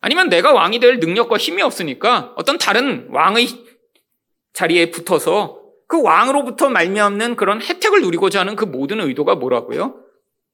아니면 0.00 0.28
내가 0.28 0.52
왕이 0.52 0.78
될 0.78 1.00
능력과 1.00 1.38
힘이 1.38 1.62
없으니까 1.62 2.34
어떤 2.36 2.56
다른 2.56 3.08
왕의 3.10 3.48
자리에 4.52 4.92
붙어서 4.92 5.60
그 5.88 6.00
왕으로부터 6.00 6.70
말미암는 6.70 7.34
그런 7.34 7.60
혜택을 7.60 8.00
누리고자 8.02 8.40
하는 8.40 8.54
그 8.54 8.64
모든 8.64 9.00
의도가 9.00 9.34
뭐라고요? 9.34 10.02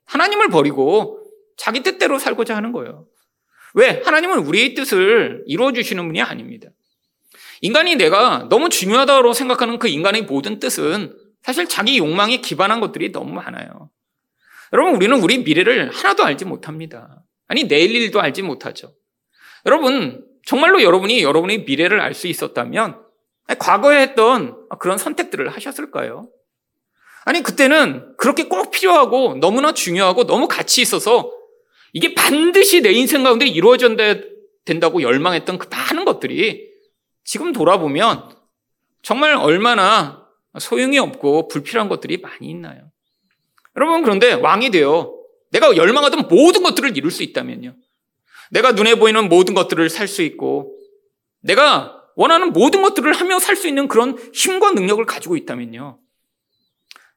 하나님을 0.06 0.48
버리고 0.48 1.22
자기 1.58 1.82
뜻대로 1.82 2.18
살고자 2.18 2.56
하는 2.56 2.72
거예요. 2.72 3.06
왜? 3.74 4.02
하나님은 4.04 4.38
우리의 4.38 4.74
뜻을 4.74 5.44
이루어 5.46 5.72
주시는 5.72 6.06
분이 6.06 6.20
아닙니다. 6.22 6.70
인간이 7.62 7.94
내가 7.94 8.48
너무 8.50 8.68
중요하다고 8.68 9.32
생각하는 9.32 9.78
그 9.78 9.88
인간의 9.88 10.22
모든 10.22 10.58
뜻은 10.58 11.16
사실 11.42 11.68
자기 11.68 11.96
욕망에 11.96 12.38
기반한 12.38 12.80
것들이 12.80 13.12
너무 13.12 13.32
많아요. 13.32 13.88
여러분, 14.72 14.96
우리는 14.96 15.16
우리 15.20 15.38
미래를 15.38 15.90
하나도 15.90 16.24
알지 16.24 16.44
못합니다. 16.44 17.22
아니, 17.46 17.68
내일 17.68 17.94
일도 17.94 18.20
알지 18.20 18.42
못하죠. 18.42 18.94
여러분, 19.64 20.24
정말로 20.44 20.82
여러분이 20.82 21.22
여러분의 21.22 21.64
미래를 21.64 22.00
알 22.00 22.14
수 22.14 22.26
있었다면 22.26 23.00
과거에 23.60 24.00
했던 24.00 24.56
그런 24.80 24.98
선택들을 24.98 25.48
하셨을까요? 25.50 26.28
아니, 27.24 27.44
그때는 27.44 28.16
그렇게 28.16 28.48
꼭 28.48 28.72
필요하고 28.72 29.36
너무나 29.36 29.72
중요하고 29.72 30.26
너무 30.26 30.48
가치 30.48 30.82
있어서 30.82 31.30
이게 31.92 32.14
반드시 32.14 32.80
내 32.80 32.90
인생 32.90 33.22
가운데 33.22 33.46
이루어져야 33.46 34.16
된다고 34.64 35.02
열망했던 35.02 35.58
그 35.58 35.68
많은 35.70 36.04
것들이 36.04 36.71
지금 37.24 37.52
돌아보면 37.52 38.34
정말 39.02 39.34
얼마나 39.34 40.26
소용이 40.58 40.98
없고 40.98 41.48
불필요한 41.48 41.88
것들이 41.88 42.18
많이 42.18 42.50
있나요? 42.50 42.90
여러분, 43.76 44.02
그런데 44.02 44.32
왕이 44.32 44.70
되어 44.70 45.14
내가 45.50 45.76
열망하던 45.76 46.28
모든 46.28 46.62
것들을 46.62 46.96
이룰 46.96 47.10
수 47.10 47.22
있다면요. 47.22 47.74
내가 48.50 48.72
눈에 48.72 48.96
보이는 48.96 49.28
모든 49.28 49.54
것들을 49.54 49.88
살 49.88 50.08
수 50.08 50.22
있고 50.22 50.76
내가 51.40 52.02
원하는 52.16 52.52
모든 52.52 52.82
것들을 52.82 53.12
하며 53.12 53.38
살 53.38 53.56
수 53.56 53.66
있는 53.66 53.88
그런 53.88 54.18
힘과 54.34 54.72
능력을 54.72 55.04
가지고 55.06 55.36
있다면요. 55.36 55.98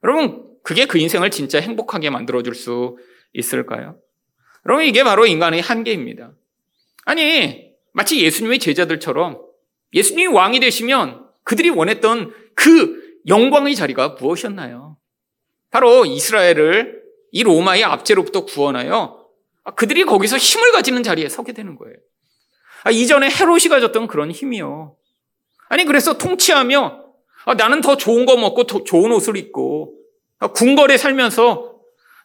여러분, 0.02 0.46
그게 0.62 0.86
그 0.86 0.98
인생을 0.98 1.30
진짜 1.30 1.60
행복하게 1.60 2.10
만들어줄 2.10 2.54
수 2.54 2.96
있을까요? 3.32 3.98
여러분, 4.64 4.84
이게 4.84 5.04
바로 5.04 5.26
인간의 5.26 5.60
한계입니다. 5.60 6.32
아니, 7.04 7.72
마치 7.92 8.20
예수님의 8.20 8.58
제자들처럼 8.58 9.45
예수님이 9.96 10.26
왕이 10.32 10.60
되시면 10.60 11.26
그들이 11.42 11.70
원했던 11.70 12.32
그 12.54 13.02
영광의 13.26 13.74
자리가 13.74 14.10
무엇이었나요? 14.20 14.98
바로 15.70 16.04
이스라엘을 16.04 17.02
이 17.32 17.42
로마의 17.42 17.82
압제로부터 17.84 18.44
구원하여 18.44 19.26
그들이 19.74 20.04
거기서 20.04 20.36
힘을 20.36 20.70
가지는 20.72 21.02
자리에 21.02 21.28
서게 21.28 21.52
되는 21.52 21.76
거예요. 21.76 21.96
아, 22.84 22.90
이전에 22.90 23.28
헤롯이 23.28 23.64
가졌던 23.68 24.06
그런 24.06 24.30
힘이요. 24.30 24.96
아니, 25.68 25.84
그래서 25.84 26.18
통치하며 26.18 27.04
아, 27.46 27.54
나는 27.54 27.80
더 27.80 27.96
좋은 27.96 28.26
거 28.26 28.36
먹고 28.36 28.64
더 28.64 28.84
좋은 28.84 29.10
옷을 29.12 29.36
입고 29.36 29.98
아, 30.38 30.48
궁궐에 30.48 30.96
살면서 30.96 31.74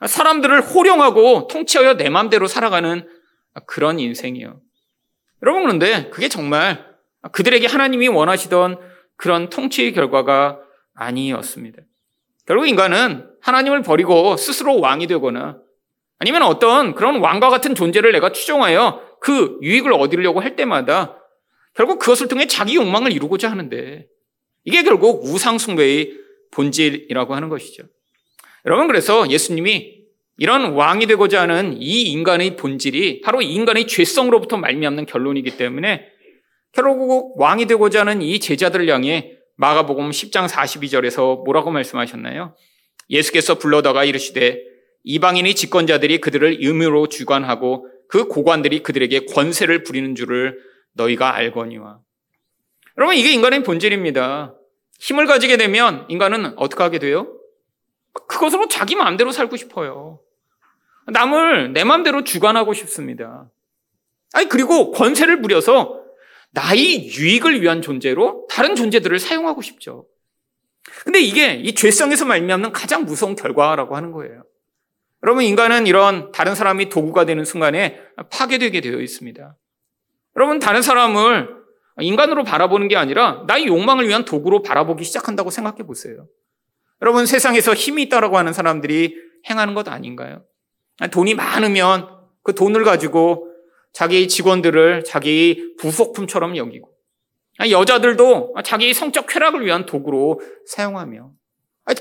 사람들을 0.05 0.61
호령하고 0.61 1.47
통치하여 1.47 1.95
내 1.95 2.09
마음대로 2.09 2.47
살아가는 2.47 3.07
그런 3.65 3.99
인생이요. 3.99 4.59
여러분, 5.43 5.63
그런데 5.63 6.09
그게 6.09 6.27
정말 6.27 6.90
그들에게 7.31 7.67
하나님이 7.67 8.07
원하시던 8.07 8.79
그런 9.15 9.49
통치의 9.49 9.93
결과가 9.93 10.59
아니었습니다. 10.95 11.81
결국 12.45 12.67
인간은 12.67 13.29
하나님을 13.41 13.83
버리고 13.83 14.35
스스로 14.37 14.79
왕이 14.79 15.07
되거나 15.07 15.57
아니면 16.19 16.43
어떤 16.43 16.93
그런 16.93 17.19
왕과 17.19 17.49
같은 17.49 17.75
존재를 17.75 18.11
내가 18.11 18.31
추종하여 18.31 19.01
그 19.19 19.57
유익을 19.61 19.93
얻으려고 19.93 20.39
할 20.39 20.55
때마다 20.55 21.17
결국 21.73 21.99
그것을 21.99 22.27
통해 22.27 22.47
자기 22.47 22.75
욕망을 22.75 23.11
이루고자 23.11 23.49
하는데 23.49 24.07
이게 24.63 24.83
결국 24.83 25.23
우상숭배의 25.23 26.13
본질이라고 26.51 27.33
하는 27.33 27.49
것이죠. 27.49 27.83
여러분 28.65 28.87
그래서 28.87 29.29
예수님이 29.29 30.01
이런 30.37 30.73
왕이 30.73 31.07
되고자 31.07 31.41
하는 31.41 31.77
이 31.79 32.03
인간의 32.03 32.55
본질이 32.55 33.21
바로 33.21 33.41
인간의 33.41 33.87
죄성으로부터 33.87 34.57
말미암는 34.57 35.05
결론이기 35.05 35.57
때문에 35.57 36.10
결국 36.73 37.39
왕이 37.39 37.65
되고자 37.65 38.01
하는 38.01 38.21
이 38.21 38.39
제자들을 38.39 38.87
향해 38.89 39.37
마가복음 39.55 40.09
10장 40.09 40.47
42절에서 40.47 41.43
뭐라고 41.43 41.71
말씀하셨나요? 41.71 42.55
예수께서 43.09 43.55
불러다가 43.57 44.03
이르시되 44.03 44.61
이방인의 45.03 45.55
집권자들이 45.55 46.19
그들을 46.19 46.57
의무로 46.59 47.07
주관하고 47.07 47.87
그 48.07 48.27
고관들이 48.27 48.83
그들에게 48.83 49.25
권세를 49.25 49.83
부리는 49.83 50.15
줄을 50.15 50.59
너희가 50.93 51.35
알거니와. 51.35 51.99
여러분 52.97 53.15
이게 53.15 53.31
인간의 53.31 53.63
본질입니다. 53.63 54.55
힘을 54.99 55.25
가지게 55.25 55.57
되면 55.57 56.05
인간은 56.09 56.53
어떻게 56.57 56.83
하게 56.83 56.99
돼요? 56.99 57.33
그것으로 58.27 58.67
자기 58.67 58.95
마음대로 58.95 59.31
살고 59.31 59.55
싶어요. 59.57 60.19
남을 61.07 61.73
내 61.73 61.83
마음대로 61.83 62.23
주관하고 62.23 62.73
싶습니다. 62.73 63.49
아니 64.33 64.47
그리고 64.47 64.91
권세를 64.91 65.41
부려서 65.41 66.00
나의 66.51 67.07
유익을 67.07 67.61
위한 67.61 67.81
존재로 67.81 68.47
다른 68.49 68.75
존재들을 68.75 69.17
사용하고 69.19 69.61
싶죠. 69.61 70.07
근데 71.03 71.19
이게 71.19 71.53
이 71.55 71.73
죄성에서 71.73 72.25
말미암는 72.25 72.71
가장 72.71 73.05
무서운 73.05 73.35
결과라고 73.35 73.95
하는 73.95 74.11
거예요. 74.11 74.43
여러분 75.23 75.43
인간은 75.43 75.87
이런 75.87 76.31
다른 76.31 76.55
사람이 76.55 76.89
도구가 76.89 77.25
되는 77.25 77.45
순간에 77.45 77.99
파괴되게 78.31 78.81
되어 78.81 78.99
있습니다. 78.99 79.55
여러분 80.35 80.59
다른 80.59 80.81
사람을 80.81 81.61
인간으로 81.99 82.43
바라보는 82.43 82.87
게 82.87 82.95
아니라 82.95 83.43
나의 83.47 83.67
욕망을 83.67 84.07
위한 84.07 84.25
도구로 84.25 84.63
바라보기 84.63 85.03
시작한다고 85.03 85.51
생각해 85.51 85.83
보세요. 85.83 86.27
여러분 87.01 87.25
세상에서 87.25 87.73
힘이 87.73 88.03
있다라고 88.03 88.37
하는 88.37 88.53
사람들이 88.53 89.15
행하는 89.49 89.73
것 89.73 89.87
아닌가요? 89.87 90.43
돈이 91.11 91.35
많으면 91.35 92.07
그 92.43 92.55
돈을 92.55 92.83
가지고 92.83 93.50
자기 93.93 94.27
직원들을 94.27 95.03
자기 95.03 95.75
부속품처럼 95.79 96.57
여기고 96.57 96.89
여자들도 97.69 98.55
자기 98.63 98.93
성적 98.93 99.27
쾌락을 99.27 99.65
위한 99.65 99.85
도구로 99.85 100.41
사용하며 100.65 101.31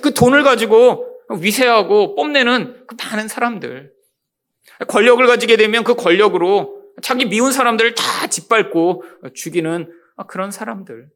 그 0.00 0.14
돈을 0.14 0.42
가지고 0.42 1.07
위세하고 1.40 2.14
뽐내는 2.14 2.87
그 2.87 2.96
많은 3.03 3.29
사람들 3.29 3.92
권력을 4.88 5.24
가지게 5.26 5.57
되면 5.57 5.85
그 5.85 5.94
권력으로 5.94 6.81
자기 7.03 7.26
미운 7.26 7.53
사람들을 7.53 7.94
다 7.94 8.26
짓밟고 8.26 9.05
죽이는 9.35 9.92
그런 10.26 10.50
사람들 10.50 11.09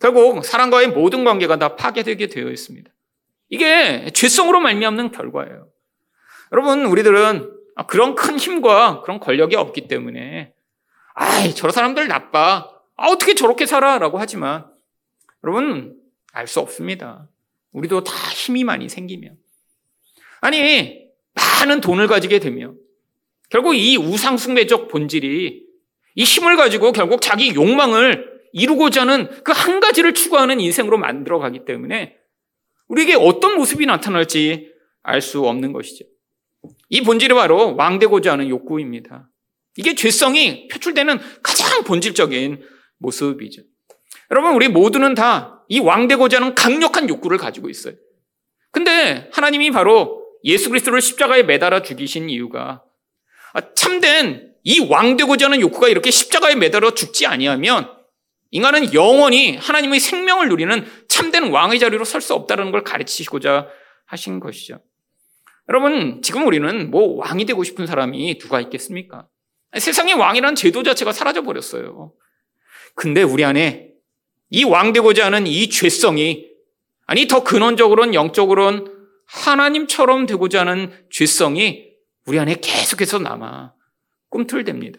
결국 0.00 0.44
사람과의 0.44 0.88
모든 0.88 1.24
관계가 1.24 1.58
다 1.58 1.76
파괴되게 1.76 2.28
되어 2.28 2.48
있습니다. 2.48 2.90
이게 3.50 4.10
죄성으로 4.14 4.60
말미암는 4.60 5.10
결과예요. 5.10 5.68
여러분 6.52 6.86
우리들은 6.86 7.42
아, 7.42 7.59
그런 7.86 8.14
큰 8.14 8.38
힘과 8.38 9.02
그런 9.02 9.20
권력이 9.20 9.56
없기 9.56 9.88
때문에 9.88 10.52
아이 11.14 11.54
저런 11.54 11.72
사람들 11.72 12.08
나빠. 12.08 12.70
아, 12.96 13.06
어떻게 13.08 13.34
저렇게 13.34 13.66
살아라고 13.66 14.18
하지만 14.18 14.66
여러분 15.44 15.96
알 16.32 16.46
수 16.46 16.60
없습니다. 16.60 17.28
우리도 17.72 18.04
다 18.04 18.12
힘이 18.32 18.64
많이 18.64 18.88
생기면 18.88 19.36
아니 20.40 21.08
많은 21.34 21.80
돈을 21.80 22.06
가지게 22.06 22.38
되면 22.40 22.76
결국 23.48 23.74
이 23.74 23.96
우상숭배적 23.96 24.88
본질이 24.88 25.64
이 26.14 26.24
힘을 26.24 26.56
가지고 26.56 26.92
결국 26.92 27.20
자기 27.22 27.54
욕망을 27.54 28.40
이루고자 28.52 29.02
하는 29.02 29.28
그 29.44 29.52
한 29.52 29.80
가지를 29.80 30.14
추구하는 30.14 30.60
인생으로 30.60 30.98
만들어 30.98 31.38
가기 31.38 31.64
때문에 31.64 32.16
우리에게 32.88 33.14
어떤 33.14 33.56
모습이 33.56 33.86
나타날지 33.86 34.72
알 35.02 35.20
수 35.20 35.46
없는 35.46 35.72
것이죠. 35.72 36.04
이 36.88 37.02
본질이 37.02 37.34
바로 37.34 37.76
왕되고자 37.76 38.32
하는 38.32 38.48
욕구입니다. 38.48 39.28
이게 39.76 39.94
죄성이 39.94 40.68
표출되는 40.68 41.18
가장 41.42 41.84
본질적인 41.84 42.62
모습이죠. 42.98 43.62
여러분, 44.30 44.54
우리 44.54 44.68
모두는 44.68 45.14
다 45.14 45.60
이 45.70 45.78
왕되고자 45.78 46.38
하는 46.38 46.54
강력한 46.56 47.08
욕구를 47.08 47.38
가지고 47.38 47.70
있어요. 47.70 47.94
근데 48.72 49.30
하나님이 49.32 49.70
바로 49.70 50.26
예수 50.42 50.68
그리스도를 50.68 51.00
십자가에 51.00 51.44
매달아 51.44 51.82
죽이신 51.82 52.28
이유가 52.28 52.82
아, 53.52 53.60
참된 53.74 54.52
이 54.64 54.80
왕되고자 54.80 55.46
하는 55.46 55.60
욕구가 55.60 55.88
이렇게 55.88 56.10
십자가에 56.10 56.56
매달아 56.56 56.90
죽지 56.94 57.26
아니하면 57.26 57.88
인간은 58.50 58.92
영원히 58.94 59.56
하나님의 59.58 60.00
생명을 60.00 60.48
누리는 60.48 60.84
참된 61.08 61.50
왕의 61.50 61.78
자리로 61.78 62.04
설 62.04 62.20
수 62.20 62.34
없다는 62.34 62.72
걸 62.72 62.82
가르치시고자 62.82 63.68
하신 64.06 64.40
것이죠. 64.40 64.80
여러분, 65.70 66.20
지금 66.22 66.46
우리는 66.46 66.90
뭐 66.90 67.16
왕이 67.18 67.46
되고 67.46 67.62
싶은 67.62 67.86
사람이 67.86 68.38
누가 68.38 68.60
있겠습니까? 68.60 69.28
세상에 69.78 70.12
왕이란 70.12 70.56
제도 70.56 70.82
자체가 70.82 71.12
사라져 71.12 71.42
버렸어요. 71.42 72.12
근데 72.96 73.22
우리 73.22 73.44
안에 73.44 73.90
이 74.50 74.64
왕 74.64 74.92
되고자 74.92 75.26
하는 75.26 75.46
이 75.46 75.70
죄성이 75.70 76.48
아니 77.06 77.28
더 77.28 77.44
근원적으로는 77.44 78.14
영적으로는 78.14 78.92
하나님처럼 79.26 80.26
되고자 80.26 80.60
하는 80.60 80.92
죄성이 81.08 81.86
우리 82.26 82.40
안에 82.40 82.56
계속해서 82.60 83.20
남아 83.20 83.72
꿈틀댑니다. 84.30 84.98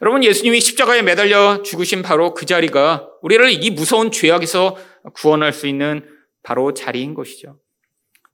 여러분 0.00 0.24
예수님이 0.24 0.60
십자가에 0.60 1.02
매달려 1.02 1.62
죽으신 1.62 2.00
바로 2.00 2.32
그 2.32 2.46
자리가 2.46 3.10
우리를 3.20 3.62
이 3.62 3.70
무서운 3.70 4.10
죄악에서 4.10 4.76
구원할 5.14 5.52
수 5.52 5.66
있는 5.66 6.08
바로 6.42 6.72
자리인 6.72 7.12
것이죠. 7.12 7.58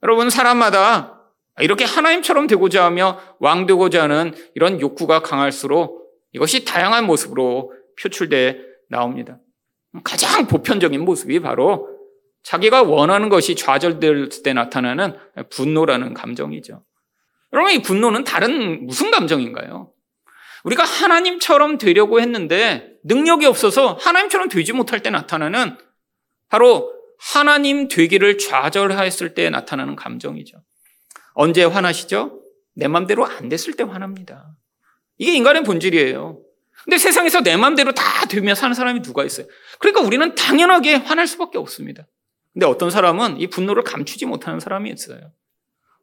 여러분 0.04 0.30
사람마다 0.30 1.17
이렇게 1.60 1.84
하나님처럼 1.84 2.46
되고자 2.46 2.84
하며 2.84 3.18
왕 3.40 3.66
되고자 3.66 4.04
하는 4.04 4.34
이런 4.54 4.80
욕구가 4.80 5.22
강할수록 5.22 6.08
이것이 6.32 6.64
다양한 6.64 7.06
모습으로 7.06 7.72
표출돼 8.00 8.60
나옵니다. 8.88 9.38
가장 10.04 10.46
보편적인 10.46 11.04
모습이 11.04 11.40
바로 11.40 11.88
자기가 12.42 12.82
원하는 12.82 13.28
것이 13.28 13.56
좌절될 13.56 14.28
때 14.44 14.52
나타나는 14.52 15.16
분노라는 15.50 16.14
감정이죠. 16.14 16.84
여러분, 17.52 17.72
이 17.72 17.82
분노는 17.82 18.24
다른 18.24 18.86
무슨 18.86 19.10
감정인가요? 19.10 19.92
우리가 20.64 20.84
하나님처럼 20.84 21.78
되려고 21.78 22.20
했는데 22.20 22.92
능력이 23.04 23.46
없어서 23.46 23.94
하나님처럼 23.94 24.48
되지 24.48 24.72
못할 24.72 25.00
때 25.00 25.10
나타나는 25.10 25.76
바로 26.48 26.92
하나님 27.18 27.88
되기를 27.88 28.38
좌절하였을 28.38 29.34
때 29.34 29.50
나타나는 29.50 29.96
감정이죠. 29.96 30.58
언제 31.40 31.62
화나시죠? 31.62 32.42
내 32.74 32.88
맘대로 32.88 33.24
안 33.24 33.48
됐을 33.48 33.74
때 33.74 33.84
화납니다. 33.84 34.56
이게 35.18 35.34
인간의 35.34 35.62
본질이에요. 35.62 36.40
근데 36.82 36.98
세상에서 36.98 37.42
내 37.42 37.56
맘대로 37.56 37.92
다 37.92 38.26
되며 38.26 38.56
사는 38.56 38.74
사람이 38.74 39.02
누가 39.02 39.24
있어요? 39.24 39.46
그러니까 39.78 40.00
우리는 40.00 40.34
당연하게 40.34 40.94
화날 40.94 41.28
수밖에 41.28 41.56
없습니다. 41.58 42.08
근데 42.52 42.66
어떤 42.66 42.90
사람은 42.90 43.40
이 43.40 43.46
분노를 43.46 43.84
감추지 43.84 44.26
못하는 44.26 44.58
사람이 44.58 44.90
있어요. 44.90 45.30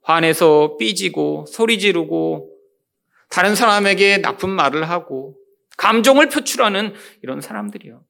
화내서 0.03 0.77
삐지고 0.77 1.47
소리 1.49 1.79
지르고 1.79 2.49
다른 3.29 3.55
사람에게 3.55 4.21
나쁜 4.21 4.49
말을 4.51 4.89
하고 4.89 5.35
감정을 5.75 6.29
표출하는 6.29 6.93
이런 7.23 7.41
사람들이요. 7.41 8.01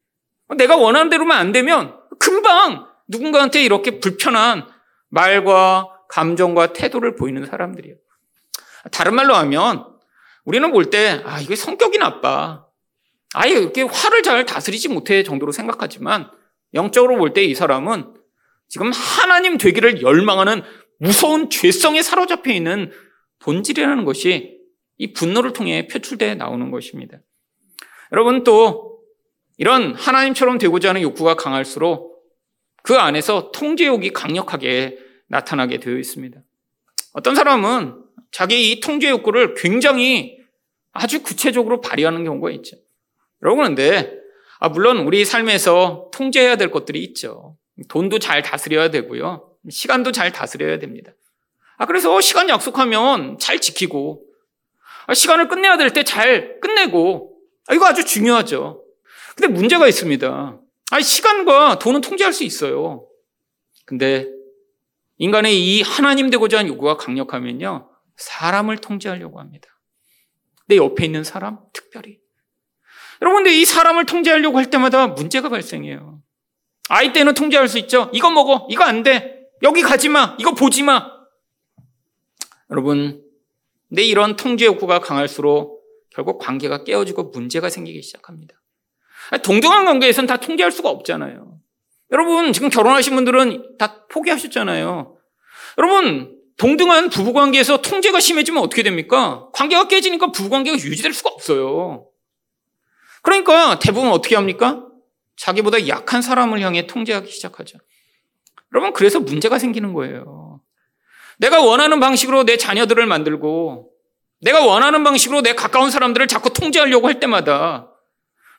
내가 0.57 0.77
원하는 0.77 1.09
대로만 1.09 1.39
안 1.39 1.51
되면 1.51 1.97
금방 2.19 2.85
누군가한테 3.07 3.63
이렇게 3.63 3.99
불편한 3.99 4.67
말과 5.09 5.94
감정과 6.09 6.73
태도를 6.73 7.15
보이는 7.15 7.45
사람들이에요. 7.45 7.95
다른 8.91 9.15
말로 9.15 9.35
하면 9.35 9.85
우리는 10.43 10.71
볼 10.71 10.89
때, 10.89 11.21
아, 11.25 11.39
이게 11.39 11.55
성격이 11.55 11.97
나빠. 11.97 12.65
아예 13.33 13.51
이렇게 13.51 13.81
화를 13.81 14.23
잘 14.23 14.45
다스리지 14.45 14.89
못해 14.89 15.23
정도로 15.23 15.51
생각하지만 15.51 16.29
영적으로 16.73 17.17
볼 17.17 17.33
때 17.33 17.43
이 17.43 17.55
사람은 17.55 18.13
지금 18.69 18.91
하나님 18.91 19.57
되기를 19.57 20.01
열망하는 20.01 20.61
무서운 20.99 21.49
죄성에 21.49 22.01
사로잡혀 22.01 22.51
있는 22.51 22.91
본질이라는 23.39 24.05
것이 24.05 24.59
이 24.97 25.13
분노를 25.13 25.51
통해 25.53 25.87
표출돼 25.87 26.35
나오는 26.35 26.71
것입니다. 26.71 27.17
여러분 28.11 28.43
또 28.43 29.01
이런 29.57 29.93
하나님처럼 29.95 30.57
되고자 30.57 30.89
하는 30.89 31.01
욕구가 31.01 31.35
강할수록 31.35 32.23
그 32.83 32.95
안에서 32.95 33.51
통제욕이 33.51 34.11
강력하게 34.11 34.97
나타나게 35.27 35.79
되어 35.79 35.97
있습니다. 35.97 36.39
어떤 37.13 37.35
사람은 37.35 38.03
자기 38.31 38.71
이 38.71 38.79
통제 38.79 39.09
욕구를 39.09 39.53
굉장히 39.55 40.37
아주 40.91 41.23
구체적으로 41.23 41.81
발휘하는 41.81 42.23
경우가 42.23 42.51
있죠. 42.51 42.77
여러분, 43.41 43.65
근데, 43.65 44.13
아, 44.59 44.69
물론 44.69 44.99
우리 44.99 45.25
삶에서 45.25 46.09
통제해야 46.13 46.55
될 46.55 46.71
것들이 46.71 47.03
있죠. 47.03 47.57
돈도 47.89 48.19
잘 48.19 48.41
다스려야 48.41 48.89
되고요. 48.89 49.51
시간도 49.69 50.11
잘 50.11 50.31
다스려야 50.31 50.79
됩니다. 50.79 51.11
아, 51.77 51.85
그래서 51.85 52.19
시간 52.21 52.47
약속하면 52.49 53.37
잘 53.39 53.59
지키고, 53.59 54.23
아, 55.07 55.13
시간을 55.13 55.47
끝내야 55.49 55.77
될 55.77 55.89
때 55.91 56.03
잘 56.03 56.59
끝내고, 56.61 57.37
아, 57.67 57.73
이거 57.73 57.85
아주 57.85 58.05
중요하죠. 58.05 58.83
근데 59.35 59.53
문제가 59.53 59.87
있습니다. 59.87 60.59
아, 60.91 61.01
시간과 61.01 61.79
돈은 61.79 62.01
통제할 62.01 62.31
수 62.31 62.43
있어요. 62.43 63.05
근데 63.85 64.27
인간의 65.17 65.57
이 65.57 65.81
하나님 65.81 66.29
되고자 66.29 66.59
하는 66.59 66.71
요구가 66.71 66.97
강력하면요. 66.97 67.89
사람을 68.17 68.77
통제하려고 68.77 69.39
합니다. 69.39 69.67
내 70.67 70.77
옆에 70.77 71.05
있는 71.05 71.23
사람, 71.23 71.59
특별히. 71.73 72.19
여러분, 73.21 73.43
근데 73.43 73.57
이 73.57 73.65
사람을 73.65 74.05
통제하려고 74.05 74.57
할 74.57 74.69
때마다 74.69 75.07
문제가 75.07 75.49
발생해요. 75.49 76.21
아이 76.89 77.13
때는 77.13 77.33
통제할 77.33 77.67
수 77.67 77.77
있죠. 77.79 78.09
이거 78.13 78.29
먹어. 78.29 78.67
이거 78.69 78.83
안 78.83 79.03
돼. 79.03 79.47
여기 79.63 79.81
가지 79.81 80.09
마. 80.09 80.35
이거 80.39 80.53
보지 80.53 80.83
마. 80.83 81.11
여러분, 82.71 83.23
내 83.89 84.03
이런 84.03 84.35
통제 84.35 84.65
욕구가 84.65 84.99
강할수록 84.99 85.83
결국 86.09 86.39
관계가 86.39 86.83
깨어지고 86.83 87.25
문제가 87.25 87.69
생기기 87.69 88.01
시작합니다. 88.01 88.55
동등한 89.43 89.85
관계에서는 89.85 90.27
다 90.27 90.37
통제할 90.37 90.71
수가 90.71 90.89
없잖아요. 90.89 91.54
여러분, 92.11 92.53
지금 92.53 92.69
결혼하신 92.69 93.15
분들은 93.15 93.77
다 93.77 94.05
포기하셨잖아요. 94.09 95.17
여러분, 95.77 96.35
동등한 96.57 97.09
부부 97.09 97.33
관계에서 97.33 97.81
통제가 97.81 98.19
심해지면 98.19 98.63
어떻게 98.63 98.83
됩니까? 98.83 99.49
관계가 99.53 99.87
깨지니까 99.87 100.31
부부 100.31 100.49
관계가 100.49 100.77
유지될 100.77 101.13
수가 101.13 101.31
없어요. 101.31 102.07
그러니까 103.23 103.79
대부분 103.79 104.11
어떻게 104.11 104.35
합니까? 104.35 104.83
자기보다 105.37 105.87
약한 105.87 106.21
사람을 106.21 106.61
향해 106.61 106.87
통제하기 106.87 107.29
시작하죠. 107.29 107.79
여러분, 108.73 108.93
그래서 108.93 109.19
문제가 109.19 109.59
생기는 109.59 109.93
거예요. 109.93 110.61
내가 111.37 111.61
원하는 111.61 111.99
방식으로 111.99 112.45
내 112.45 112.55
자녀들을 112.55 113.05
만들고, 113.05 113.91
내가 114.41 114.65
원하는 114.65 115.03
방식으로 115.03 115.41
내 115.41 115.55
가까운 115.55 115.89
사람들을 115.89 116.27
자꾸 116.27 116.51
통제하려고 116.53 117.07
할 117.07 117.19
때마다 117.19 117.89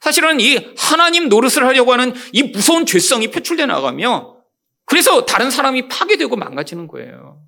사실은 0.06 0.38
이 0.38 0.56
하나님 0.78 1.28
노릇을 1.28 1.66
하려고 1.66 1.92
하는 1.92 2.14
이 2.32 2.44
무서운 2.44 2.86
죄성이 2.86 3.28
표출돼 3.28 3.66
나가며 3.66 4.36
그래서 4.84 5.26
다른 5.26 5.50
사람이 5.50 5.88
파괴되고 5.88 6.36
망가지는 6.36 6.86
거예요. 6.86 7.42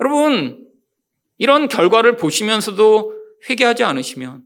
여러분, 0.00 0.66
이런 1.36 1.68
결과를 1.68 2.16
보시면서도 2.16 3.14
회개하지 3.48 3.84
않으시면 3.84 4.42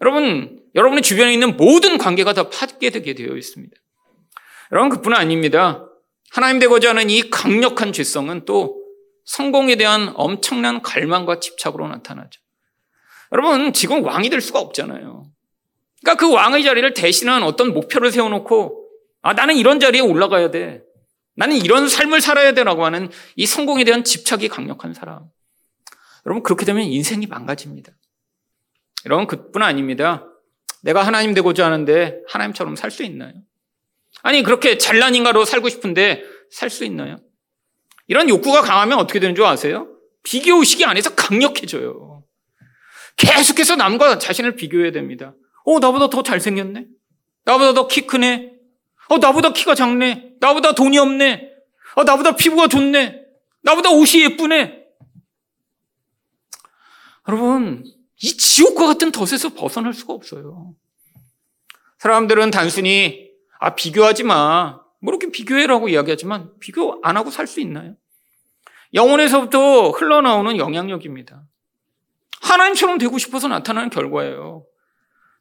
여러분, 0.00 0.64
여러분의 0.74 1.02
주변에 1.02 1.34
있는 1.34 1.58
모든 1.58 1.98
관계가 1.98 2.32
다 2.32 2.48
파괴되게 2.48 3.12
되어 3.12 3.36
있습니다. 3.36 3.76
여러분, 4.72 4.88
그뿐 4.88 5.12
아닙니다. 5.12 5.86
하나님 6.30 6.58
되고자 6.60 6.90
하는 6.90 7.10
이 7.10 7.28
강력한 7.28 7.92
죄성은 7.92 8.46
또 8.46 8.82
성공에 9.26 9.76
대한 9.76 10.14
엄청난 10.14 10.80
갈망과 10.80 11.40
집착으로 11.40 11.86
나타나죠. 11.88 12.40
여러분, 13.32 13.74
지금 13.74 14.02
왕이 14.02 14.30
될 14.30 14.40
수가 14.40 14.60
없잖아요. 14.60 15.35
그러니까 16.02 16.20
그 16.26 16.32
왕의 16.32 16.62
자리를 16.62 16.94
대신한 16.94 17.42
어떤 17.42 17.72
목표를 17.72 18.12
세워놓고 18.12 18.88
아 19.22 19.32
나는 19.32 19.56
이런 19.56 19.80
자리에 19.80 20.00
올라가야 20.00 20.50
돼. 20.50 20.82
나는 21.34 21.56
이런 21.56 21.88
삶을 21.88 22.20
살아야 22.20 22.52
되라고 22.52 22.84
하는 22.84 23.10
이 23.34 23.46
성공에 23.46 23.84
대한 23.84 24.04
집착이 24.04 24.48
강력한 24.48 24.94
사람. 24.94 25.24
여러분 26.24 26.42
그렇게 26.42 26.64
되면 26.64 26.82
인생이 26.84 27.26
망가집니다. 27.26 27.92
여러분 29.04 29.26
그뿐 29.26 29.62
아닙니다. 29.62 30.26
내가 30.82 31.02
하나님 31.02 31.34
되고자 31.34 31.66
하는데 31.66 32.20
하나님처럼 32.28 32.76
살 32.76 32.90
수 32.90 33.02
있나요? 33.02 33.32
아니 34.22 34.42
그렇게 34.42 34.78
잘난 34.78 35.14
인가로 35.14 35.44
살고 35.44 35.68
싶은데 35.68 36.22
살 36.50 36.70
수 36.70 36.84
있나요? 36.84 37.18
이런 38.06 38.28
욕구가 38.28 38.62
강하면 38.62 38.98
어떻게 38.98 39.18
되는 39.20 39.34
줄 39.34 39.44
아세요? 39.44 39.88
비교 40.22 40.58
의식이 40.58 40.84
안에서 40.84 41.14
강력해져요. 41.14 42.24
계속해서 43.16 43.76
남과 43.76 44.18
자신을 44.18 44.56
비교해야 44.56 44.92
됩니다. 44.92 45.34
어, 45.66 45.78
나보다 45.78 46.08
더 46.08 46.22
잘생겼네? 46.22 46.86
나보다 47.44 47.74
더 47.74 47.88
키 47.88 48.06
크네? 48.06 48.52
어, 49.08 49.18
나보다 49.18 49.52
키가 49.52 49.74
작네? 49.74 50.34
나보다 50.40 50.72
돈이 50.72 50.98
없네? 50.98 51.50
어, 51.96 52.04
나보다 52.04 52.36
피부가 52.36 52.68
좋네? 52.68 53.22
나보다 53.62 53.90
옷이 53.90 54.22
예쁘네? 54.22 54.84
여러분, 57.28 57.84
이 58.22 58.36
지옥과 58.36 58.86
같은 58.86 59.10
덫에서 59.12 59.50
벗어날 59.54 59.92
수가 59.92 60.12
없어요. 60.14 60.74
사람들은 61.98 62.50
단순히, 62.50 63.30
아, 63.58 63.74
비교하지 63.74 64.22
마. 64.22 64.80
뭐 65.00 65.12
이렇게 65.12 65.30
비교해라고 65.30 65.88
이야기하지만 65.88 66.50
비교 66.60 66.98
안 67.02 67.16
하고 67.16 67.30
살 67.30 67.46
수 67.46 67.60
있나요? 67.60 67.94
영혼에서부터 68.94 69.90
흘러나오는 69.90 70.56
영향력입니다. 70.56 71.42
하나님처럼 72.40 72.98
되고 72.98 73.18
싶어서 73.18 73.48
나타나는 73.48 73.90
결과예요. 73.90 74.64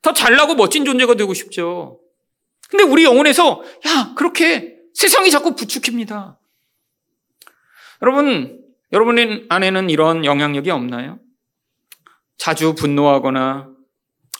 더 0.06 0.14
잘나고 0.14 0.54
멋진 0.54 0.86
존재가 0.86 1.16
되고 1.16 1.34
싶죠. 1.34 2.00
근데 2.70 2.84
우리 2.84 3.04
영혼에서 3.04 3.64
야 3.88 4.14
그렇게 4.16 4.78
세상이 4.94 5.32
자꾸 5.32 5.56
부축입니다. 5.56 6.40
여러분 8.04 8.64
여러분 8.94 9.48
안에는 9.50 9.90
이런 9.90 10.24
영향력이 10.24 10.70
없나요? 10.70 11.18
자주 12.38 12.76
분노하거나 12.76 13.70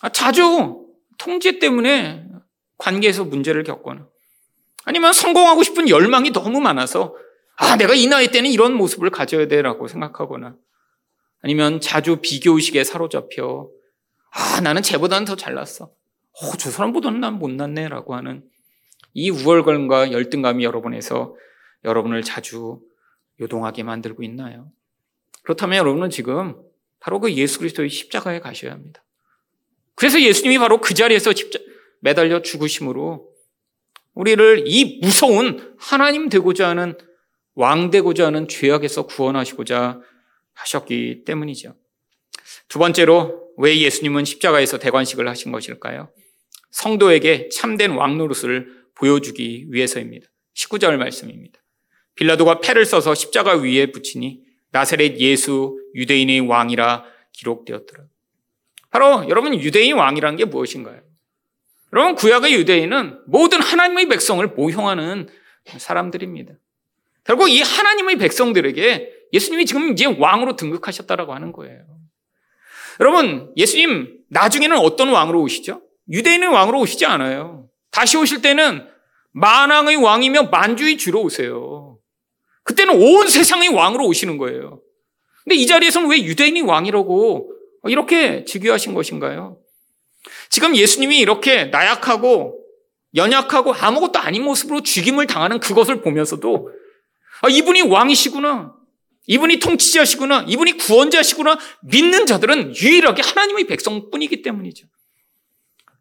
아, 0.02 0.10
자주 0.10 0.86
통제 1.18 1.58
때문에 1.58 2.28
관계에서 2.78 3.24
문제를 3.24 3.64
겪거나 3.64 4.08
아니면 4.84 5.14
성공하고 5.14 5.64
싶은 5.64 5.90
열망이 5.90 6.32
너무 6.32 6.62
많아서 6.62 7.16
아 7.58 7.76
내가 7.76 7.96
이 7.96 8.06
나이 8.06 8.28
때는 8.28 8.52
이런 8.52 8.76
모습을 8.76 9.10
가져야 9.10 9.48
돼라고 9.48 9.88
생각하거나 9.88 10.58
아니면 11.42 11.82
자주 11.82 12.18
비교 12.22 12.54
의식에 12.54 12.84
사로잡혀 12.84 13.68
아 14.36 14.60
나는 14.60 14.82
쟤보다는 14.82 15.26
더 15.26 15.38
잘났어 15.38 15.86
어, 15.86 16.58
저 16.58 16.70
사람보다는 16.70 17.22
난 17.22 17.40
못났네 17.40 17.88
라고 17.88 18.16
하는 18.16 18.44
이 19.14 19.30
우월감과 19.30 20.12
열등감이 20.12 20.66
여러분에서 20.66 21.36
여러분을 21.86 22.22
자주 22.22 22.82
요동하게 23.40 23.84
만들고 23.84 24.24
있나요? 24.24 24.70
그렇다면 25.44 25.78
여러분은 25.78 26.10
지금 26.10 26.62
바로 27.00 27.22
그 27.22 27.34
예수 27.34 27.60
그리스도의 27.60 27.90
십자가에 27.90 28.40
가셔야 28.40 28.74
합니다. 28.74 29.04
그래서 29.96 30.22
예수님이 30.22 30.58
바로 30.58 30.82
그 30.82 30.94
자리에서 30.94 31.34
십자, 31.34 31.60
매달려 32.02 32.42
죽으심으로 32.42 33.30
우리를 34.16 34.64
이 34.66 35.00
무서운 35.02 35.76
하나님 35.80 36.28
되고자 36.28 36.68
하는 36.68 36.98
왕 37.54 37.90
되고자 37.90 38.26
하는 38.26 38.50
죄악에서 38.50 39.06
구원하시고자 39.06 40.02
하셨기 40.54 41.24
때문이죠. 41.26 41.76
두 42.68 42.80
번째로 42.80 43.45
왜 43.58 43.80
예수님은 43.80 44.26
십자가에서 44.26 44.78
대관식을 44.80 45.28
하신 45.28 45.52
것일까요? 45.52 46.12
성도에게 46.72 47.50
참된 47.50 47.92
왕 47.92 48.18
노릇을 48.18 48.68
보여주기 48.96 49.68
위해서입니다. 49.70 50.28
19절 50.56 50.98
말씀입니다. 50.98 51.60
빌라도가 52.16 52.60
패를 52.60 52.86
써서 52.86 53.14
십자가 53.14 53.56
위에 53.56 53.92
붙이니 53.92 54.42
나사렛 54.72 55.18
예수 55.20 55.78
유대인의 55.96 56.42
왕이라 56.42 57.06
기록되었더라. 57.34 58.06
바로 58.90 59.28
여러분 59.30 59.54
유대인 59.54 59.96
왕이라는 59.96 60.38
게 60.38 60.46
무엇인가요? 60.46 61.02
여러분 61.94 62.16
구약의 62.16 62.54
유대인은 62.56 63.22
모든 63.28 63.62
하나님의 63.62 64.08
백성을 64.08 64.46
모형하는 64.48 65.30
사람들입니다. 65.66 66.54
결국 67.24 67.50
이 67.50 67.62
하나님의 67.62 68.18
백성들에게 68.18 69.12
예수님이 69.34 69.66
지금 69.66 69.92
이제 69.92 70.06
왕으로 70.06 70.56
등극하셨다라고 70.56 71.34
하는 71.34 71.52
거예요. 71.52 71.84
여러분 73.00 73.52
예수님 73.58 74.20
나중에는 74.30 74.78
어떤 74.78 75.10
왕으로 75.10 75.42
오시죠? 75.42 75.82
유대인의 76.12 76.50
왕으로 76.50 76.80
오시지 76.80 77.06
않아요. 77.06 77.68
다시 77.92 78.18
오실 78.18 78.42
때는 78.42 78.88
만왕의 79.32 79.98
왕이며 79.98 80.44
만주의 80.44 80.98
주로 80.98 81.22
오세요. 81.22 81.98
그때는 82.64 83.02
온 83.02 83.28
세상의 83.28 83.70
왕으로 83.70 84.06
오시는 84.08 84.38
거예요. 84.38 84.82
근데 85.44 85.56
이 85.56 85.68
자리에서는 85.68 86.10
왜 86.10 86.24
유대인이 86.24 86.62
왕이라고 86.62 87.52
이렇게 87.88 88.46
즉위하신 88.46 88.94
것인가요? 88.94 89.60
지금 90.50 90.76
예수님이 90.76 91.20
이렇게 91.20 91.66
나약하고 91.66 92.60
연약하고 93.16 93.74
아무것도 93.74 94.20
아닌 94.20 94.44
모습으로 94.44 94.82
죽임을 94.82 95.28
당하는 95.28 95.60
그것을 95.60 96.02
보면서도 96.02 96.70
아, 97.42 97.50
이분이 97.50 97.84
왕이시구나. 97.84 98.74
이분이 99.28 99.60
통치자시구나. 99.60 100.46
이분이 100.48 100.74
구원자시구나. 100.78 101.58
믿는 101.84 102.26
자들은 102.26 102.76
유일하게 102.76 103.22
하나님의 103.22 103.66
백성뿐이기 103.68 104.42
때문이죠. 104.42 104.88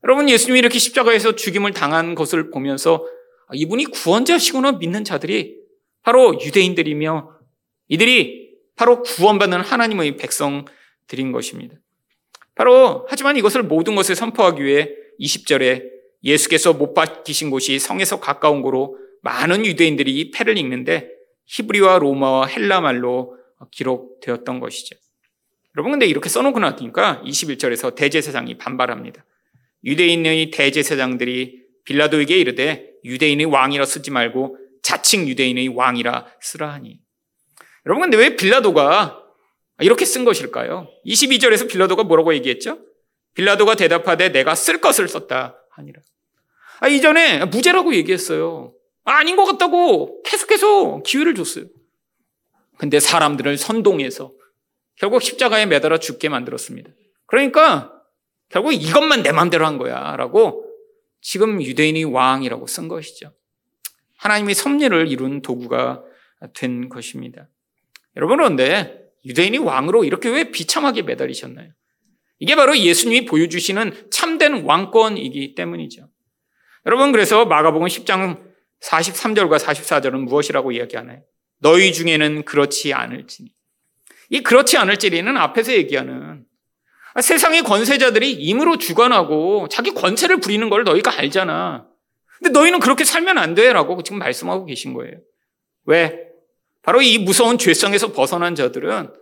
여러분 0.05 0.29
예수님이 0.29 0.59
이렇게 0.59 0.79
십자가에서 0.79 1.35
죽임을 1.35 1.73
당한 1.73 2.15
것을 2.15 2.51
보면서 2.51 3.07
아, 3.47 3.53
이분이 3.55 3.87
구원자시구나 3.87 4.73
믿는 4.73 5.03
자들이 5.03 5.57
바로 6.03 6.39
유대인들이며 6.41 7.31
이들이 7.89 8.51
바로 8.77 9.03
구원받는 9.03 9.61
하나님의 9.61 10.17
백성들인 10.19 11.33
것입니다. 11.33 11.77
바로 12.55 13.07
하지만 13.09 13.37
이것을 13.37 13.63
모든 13.63 13.95
것을 13.95 14.15
선포하기 14.15 14.63
위해 14.63 14.91
20절에 15.21 15.83
예수께서 16.23 16.73
못 16.73 16.93
박히신 16.93 17.51
곳이 17.51 17.79
성에서 17.79 18.21
가까운 18.21 18.63
곳으로 18.63 18.99
많은 19.23 19.65
유대인들이 19.65 20.31
패를 20.33 20.59
읽는데 20.59 21.09
히브리와 21.47 21.99
로마와 21.99 22.47
헬라 22.47 22.81
말로 22.81 23.37
기록되었던 23.71 24.61
것이죠. 24.61 24.97
여러분 25.77 25.93
근데 25.93 26.07
이렇게 26.07 26.29
써놓고 26.29 26.61
나니까 26.61 27.23
21절에서 27.25 27.95
대제사장이 27.95 28.59
반발합니다. 28.59 29.25
유대인의 29.85 30.51
대제사장들이 30.51 31.63
빌라도에게 31.85 32.39
이르되 32.39 32.91
유대인의 33.05 33.47
왕이라 33.47 33.85
쓰지 33.85 34.11
말고 34.11 34.57
자칭 34.83 35.29
유대인의 35.29 35.69
왕이라 35.69 36.27
쓰라 36.41 36.73
하니. 36.73 37.01
여러분 37.87 38.03
근데 38.03 38.17
왜 38.17 38.37
빌라도가 38.37 39.21
이렇게 39.81 40.05
쓴 40.05 40.25
것일까요? 40.25 40.89
22절에서 41.07 41.69
빌라도가 41.69 42.05
뭐라고 42.05 42.35
얘기했죠? 42.35 42.79
빌라도가 43.35 43.75
대답하되 43.75 44.31
내가 44.31 44.55
쓸 44.55 44.81
것을 44.81 45.09
썼다 45.09 45.57
하니라. 45.71 46.01
아, 46.81 46.89
이전에 46.89 47.45
무죄라고 47.47 47.95
얘기했어요. 47.95 48.75
아, 49.05 49.13
아닌 49.19 49.37
것 49.37 49.45
같다고 49.45 50.23
계속해서 50.23 51.03
기회를 51.03 51.35
줬어요. 51.35 51.67
근데 52.79 53.01
사람들을 53.01 53.57
선동해서 53.57 54.33
결국 54.97 55.23
십자가에 55.23 55.67
매달아 55.67 55.99
죽게 55.99 56.29
만들었습니다. 56.29 56.91
그러니까 57.27 57.93
결국 58.49 58.73
이것만 58.73 59.23
내 59.23 59.33
마음대로 59.33 59.67
한 59.67 59.79
거야. 59.79 60.17
라고 60.17 60.65
지금 61.21 61.63
유대인이 61.63 62.05
왕이라고 62.05 62.67
쓴 62.67 62.89
것이죠. 62.89 63.33
하나님의 64.19 64.55
섭리를 64.55 65.09
이룬 65.09 65.43
도구가 65.43 66.03
된 66.55 66.89
것입니다. 66.89 67.49
여러분, 68.17 68.37
그런데 68.37 69.05
유대인이 69.25 69.59
왕으로 69.59 70.05
이렇게 70.05 70.29
왜 70.29 70.51
비참하게 70.51 71.03
매달리셨나요? 71.03 71.71
이게 72.39 72.57
바로 72.57 72.77
예수님이 72.77 73.27
보여주시는 73.27 74.11
참된 74.11 74.65
왕권이기 74.65 75.55
때문이죠. 75.55 76.09
여러분, 76.87 77.13
그래서 77.13 77.47
마가복음 77.47 77.87
10장 77.87 78.44
43절과 78.85 79.59
44절은 79.59 80.19
무엇이라고 80.25 80.73
이야기하나요? 80.73 81.23
너희 81.61 81.93
중에는 81.93 82.45
그렇지 82.45 82.93
않을지니. 82.93 83.51
이 84.31 84.43
그렇지 84.43 84.77
않을지리는 84.77 85.37
앞에서 85.37 85.73
얘기하는 85.73 86.45
세상의 87.21 87.63
권세자들이 87.63 88.33
임으로 88.33 88.79
주관하고 88.79 89.69
자기 89.69 89.93
권세를 89.93 90.41
부리는 90.41 90.69
걸 90.69 90.85
너희가 90.85 91.19
알잖아. 91.19 91.87
근데 92.39 92.51
너희는 92.51 92.81
그렇게 92.81 93.05
살면 93.05 93.39
안 93.39 93.55
돼. 93.55 93.73
라고 93.73 94.03
지금 94.03 94.19
말씀하고 94.19 94.67
계신 94.67 94.93
거예요. 94.93 95.15
왜? 95.85 96.19
바로 96.83 97.01
이 97.01 97.19
무서운 97.19 97.57
죄성에서 97.57 98.13
벗어난 98.13 98.55
자들은 98.55 99.13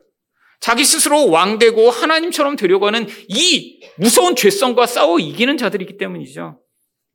자기 0.58 0.84
스스로 0.84 1.28
왕되고 1.28 1.90
하나님처럼 1.90 2.56
되려고 2.56 2.86
하는 2.86 3.06
이 3.28 3.80
무서운 3.96 4.34
죄성과 4.34 4.86
싸워 4.86 5.18
이기는 5.18 5.56
자들이기 5.56 5.98
때문이죠. 5.98 6.60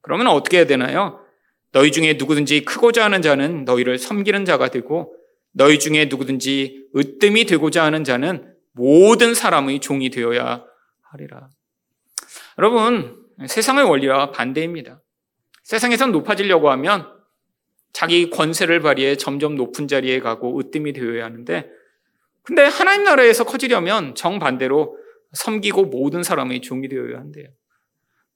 그러면 0.02 0.28
어떻게 0.28 0.58
해야 0.58 0.66
되나요? 0.66 1.27
너희 1.72 1.92
중에 1.92 2.14
누구든지 2.14 2.66
크고자 2.66 3.04
하는 3.04 3.22
자는 3.22 3.66
너희를 3.66 3.98
섬기는 3.98 4.46
자가 4.46 4.70
되고 4.70 5.16
너희 5.52 5.80
중에 5.80 6.06
누구든지 6.06 6.90
으뜸이 6.96 7.46
되고자 7.46 7.84
하는 7.84 8.04
자는 8.04 8.54
모든 8.74 9.34
사람의 9.34 9.80
종이 9.80 10.10
되어야 10.10 10.64
하리라. 11.12 11.50
여러분, 12.60 13.26
세상의 13.46 13.86
원리와 13.86 14.32
반대입니다. 14.32 15.02
세상에선 15.64 16.12
높아지려고 16.12 16.70
하면 16.72 17.12
자기 17.92 18.30
권세를 18.30 18.82
발휘해 18.82 19.16
점점 19.16 19.56
높은 19.56 19.88
자리에 19.88 20.20
가고 20.20 20.60
으뜸이 20.60 20.94
되어야 20.94 21.26
하는데 21.26 21.70
근데 22.44 22.64
하나님 22.64 23.04
나라에서 23.04 23.44
커지려면 23.44 24.16
정반대로 24.16 24.98
섬기고 25.34 25.86
모든 25.86 26.24
사람의 26.24 26.62
종이 26.62 26.88
되어야 26.88 27.18
한대요. 27.18 27.48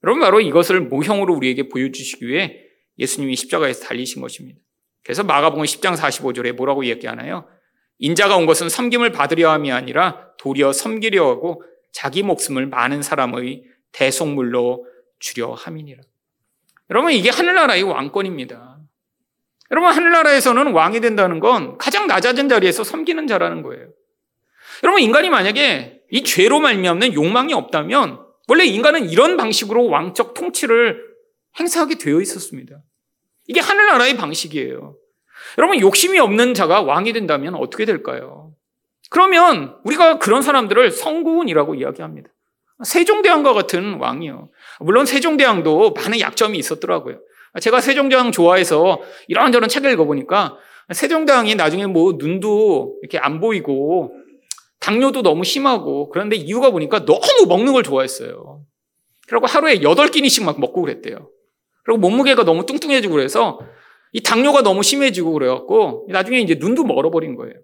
여러분 0.04 0.20
바로 0.20 0.40
이것을 0.40 0.80
모형으로 0.80 1.34
우리에게 1.34 1.68
보여주시기 1.68 2.26
위해 2.26 2.58
예수님이 2.98 3.36
십자가에서 3.36 3.84
달리신 3.86 4.22
것입니다. 4.22 4.60
그래서 5.04 5.24
마가복음 5.24 5.64
10장 5.64 5.96
45절에 5.96 6.52
뭐라고 6.52 6.82
이야기하나요? 6.82 7.48
인자가 7.98 8.36
온 8.36 8.46
것은 8.46 8.68
섬김을 8.68 9.12
받으려 9.12 9.50
함이 9.50 9.70
아니라 9.72 10.32
도리어 10.38 10.72
섬기려 10.72 11.26
하고 11.28 11.62
자기 11.92 12.22
목숨을 12.22 12.66
많은 12.66 13.02
사람의 13.02 13.64
대속물로 13.92 14.86
주려 15.18 15.52
함이니라. 15.52 16.02
여러분 16.90 17.12
이게 17.12 17.30
하늘나라의 17.30 17.82
왕권입니다. 17.84 18.78
여러분 19.70 19.90
하늘나라에서는 19.90 20.72
왕이 20.72 21.00
된다는 21.00 21.40
건 21.40 21.78
가장 21.78 22.06
낮아진 22.06 22.48
자리에서 22.48 22.84
섬기는 22.84 23.26
자라는 23.26 23.62
거예요. 23.62 23.88
여러분 24.82 25.00
인간이 25.00 25.30
만약에 25.30 26.02
이 26.10 26.24
죄로 26.24 26.60
말미암는 26.60 27.14
욕망이 27.14 27.54
없다면 27.54 28.20
원래 28.48 28.64
인간은 28.64 29.08
이런 29.08 29.36
방식으로 29.36 29.88
왕적 29.88 30.34
통치를 30.34 31.11
행사하게 31.58 31.98
되어 31.98 32.20
있었습니다. 32.20 32.82
이게 33.46 33.60
하늘나라의 33.60 34.16
방식이에요. 34.16 34.96
여러분, 35.58 35.80
욕심이 35.80 36.18
없는 36.18 36.54
자가 36.54 36.82
왕이 36.82 37.12
된다면 37.12 37.54
어떻게 37.54 37.84
될까요? 37.84 38.52
그러면 39.10 39.76
우리가 39.84 40.18
그런 40.18 40.42
사람들을 40.42 40.90
성군이라고 40.90 41.74
이야기합니다. 41.74 42.30
세종대왕과 42.84 43.52
같은 43.52 43.98
왕이요. 44.00 44.50
물론 44.80 45.06
세종대왕도 45.06 45.92
많은 45.92 46.20
약점이 46.20 46.58
있었더라고요. 46.58 47.20
제가 47.60 47.80
세종대왕 47.80 48.32
좋아해서 48.32 49.00
이런저런 49.28 49.68
책을 49.68 49.92
읽어보니까 49.92 50.56
세종대왕이 50.92 51.54
나중에 51.54 51.86
뭐 51.86 52.14
눈도 52.16 52.98
이렇게 53.02 53.18
안 53.18 53.40
보이고 53.40 54.14
당뇨도 54.80 55.22
너무 55.22 55.44
심하고 55.44 56.08
그런데 56.08 56.36
이유가 56.36 56.70
보니까 56.70 57.04
너무 57.04 57.46
먹는 57.46 57.72
걸 57.72 57.82
좋아했어요. 57.82 58.64
그리고 59.28 59.46
하루에 59.46 59.78
8끼니씩 59.78 60.44
막 60.44 60.58
먹고 60.58 60.80
그랬대요. 60.82 61.28
그리고 61.84 61.98
몸무게가 62.00 62.44
너무 62.44 62.64
뚱뚱해지고 62.66 63.14
그래서 63.14 63.60
이 64.12 64.22
당뇨가 64.22 64.62
너무 64.62 64.82
심해지고 64.82 65.32
그래갖고 65.32 66.06
나중에 66.10 66.38
이제 66.40 66.56
눈도 66.58 66.84
멀어버린 66.84 67.34
거예요. 67.34 67.54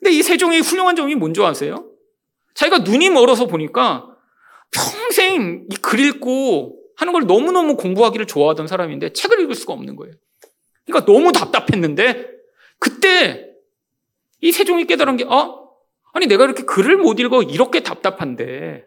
근데 0.00 0.12
이 0.12 0.22
세종의 0.22 0.60
훌륭한 0.60 0.96
점이 0.96 1.14
뭔지 1.14 1.42
아세요? 1.42 1.90
자기가 2.54 2.78
눈이 2.78 3.10
멀어서 3.10 3.46
보니까 3.46 4.06
평생 4.70 5.66
이 5.70 5.76
글 5.80 6.00
읽고 6.00 6.76
하는 6.96 7.12
걸 7.12 7.26
너무너무 7.26 7.76
공부하기를 7.76 8.26
좋아하던 8.26 8.66
사람인데 8.66 9.12
책을 9.12 9.40
읽을 9.40 9.54
수가 9.54 9.72
없는 9.72 9.96
거예요. 9.96 10.14
그러니까 10.84 11.10
너무 11.10 11.32
답답했는데 11.32 12.28
그때 12.78 13.48
이 14.40 14.52
세종이 14.52 14.86
깨달은 14.86 15.16
게, 15.16 15.24
어? 15.24 15.68
아니, 16.12 16.26
내가 16.26 16.44
이렇게 16.44 16.62
글을 16.64 16.96
못 16.96 17.18
읽어 17.20 17.42
이렇게 17.42 17.80
답답한데. 17.80 18.84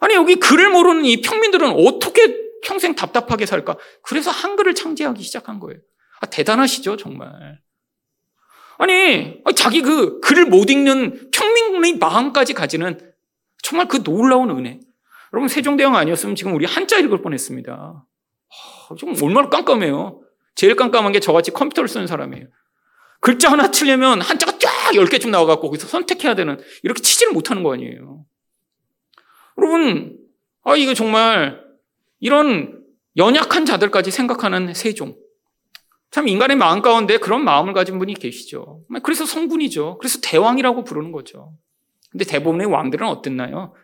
아니, 0.00 0.14
여기 0.14 0.36
글을 0.36 0.70
모르는 0.70 1.04
이 1.04 1.20
평민들은 1.22 1.70
어떻게 1.70 2.45
평생 2.66 2.96
답답하게 2.96 3.46
살까? 3.46 3.78
그래서 4.02 4.30
한글을 4.32 4.74
창제하기 4.74 5.22
시작한 5.22 5.60
거예요. 5.60 5.78
아, 6.20 6.26
대단하시죠, 6.26 6.96
정말. 6.96 7.60
아니, 8.78 9.42
자기 9.54 9.82
그 9.82 10.18
글을 10.20 10.46
못 10.46 10.68
읽는 10.68 11.30
평민의 11.30 11.98
마음까지 11.98 12.54
가지는 12.54 12.98
정말 13.62 13.86
그 13.86 14.02
놀라운 14.02 14.50
은혜. 14.50 14.80
여러분, 15.32 15.48
세종대왕 15.48 15.94
아니었으면 15.94 16.34
지금 16.34 16.54
우리 16.54 16.66
한자 16.66 16.98
읽을 16.98 17.22
뻔 17.22 17.32
했습니다. 17.32 18.04
좀 18.98 19.14
얼마나 19.22 19.48
깜깜해요. 19.48 20.20
제일 20.54 20.74
깜깜한 20.74 21.12
게 21.12 21.20
저같이 21.20 21.52
컴퓨터를 21.52 21.88
쓰는 21.88 22.06
사람이에요. 22.06 22.46
글자 23.20 23.50
하나 23.50 23.70
치려면 23.70 24.20
한자가 24.20 24.58
쫙 24.58 24.70
10개쯤 24.92 25.30
나와갖고 25.30 25.68
거기서 25.68 25.86
선택해야 25.86 26.34
되는, 26.34 26.58
이렇게 26.82 27.00
치지를 27.00 27.32
못하는 27.32 27.62
거 27.62 27.72
아니에요. 27.74 28.24
여러분, 29.58 30.18
아, 30.64 30.76
이거 30.76 30.94
정말 30.94 31.65
이런 32.18 32.82
연약한 33.16 33.64
자들까지 33.64 34.10
생각하는 34.10 34.74
세종. 34.74 35.16
참 36.10 36.28
인간의 36.28 36.56
마음 36.56 36.82
가운데 36.82 37.18
그런 37.18 37.44
마음을 37.44 37.72
가진 37.72 37.98
분이 37.98 38.14
계시죠. 38.14 38.82
그래서 39.02 39.26
성군이죠. 39.26 39.98
그래서 39.98 40.18
대왕이라고 40.22 40.84
부르는 40.84 41.12
거죠. 41.12 41.52
근데 42.10 42.24
대부분의 42.24 42.66
왕들은 42.68 43.06
어땠나요? 43.06 43.74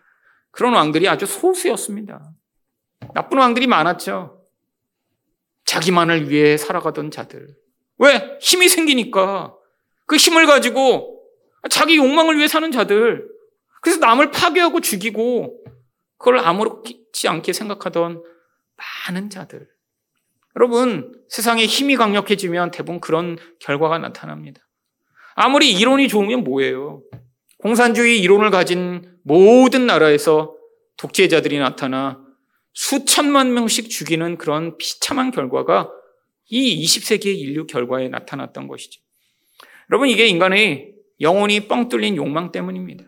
그런 0.50 0.74
왕들이 0.74 1.08
아주 1.08 1.26
소수였습니다. 1.26 2.32
나쁜 3.14 3.38
왕들이 3.38 3.66
많았죠. 3.66 4.38
자기만을 5.64 6.30
위해 6.30 6.56
살아가던 6.56 7.10
자들. 7.10 7.54
왜? 7.98 8.38
힘이 8.40 8.68
생기니까. 8.68 9.54
그 10.06 10.16
힘을 10.16 10.46
가지고 10.46 11.22
자기 11.70 11.96
욕망을 11.96 12.36
위해 12.36 12.48
사는 12.48 12.70
자들. 12.70 13.26
그래서 13.80 13.98
남을 14.00 14.30
파괴하고 14.30 14.80
죽이고 14.80 15.64
그걸 16.22 16.38
아무렇지 16.38 17.26
않게 17.26 17.52
생각하던 17.52 18.22
많은 19.08 19.28
자들. 19.28 19.66
여러분, 20.54 21.12
세상에 21.28 21.66
힘이 21.66 21.96
강력해지면 21.96 22.70
대부분 22.70 23.00
그런 23.00 23.36
결과가 23.58 23.98
나타납니다. 23.98 24.60
아무리 25.34 25.72
이론이 25.72 26.06
좋으면 26.06 26.44
뭐예요? 26.44 27.02
공산주의 27.58 28.20
이론을 28.20 28.50
가진 28.50 29.18
모든 29.24 29.86
나라에서 29.86 30.56
독재자들이 30.96 31.58
나타나 31.58 32.24
수천만 32.72 33.52
명씩 33.52 33.90
죽이는 33.90 34.38
그런 34.38 34.78
비참한 34.78 35.32
결과가 35.32 35.90
이 36.46 36.84
20세기의 36.84 37.36
인류 37.36 37.66
결과에 37.66 38.08
나타났던 38.08 38.68
것이죠. 38.68 39.00
여러분, 39.90 40.08
이게 40.08 40.28
인간의 40.28 40.94
영혼이 41.20 41.66
뻥 41.66 41.88
뚫린 41.88 42.14
욕망 42.14 42.52
때문입니다. 42.52 43.04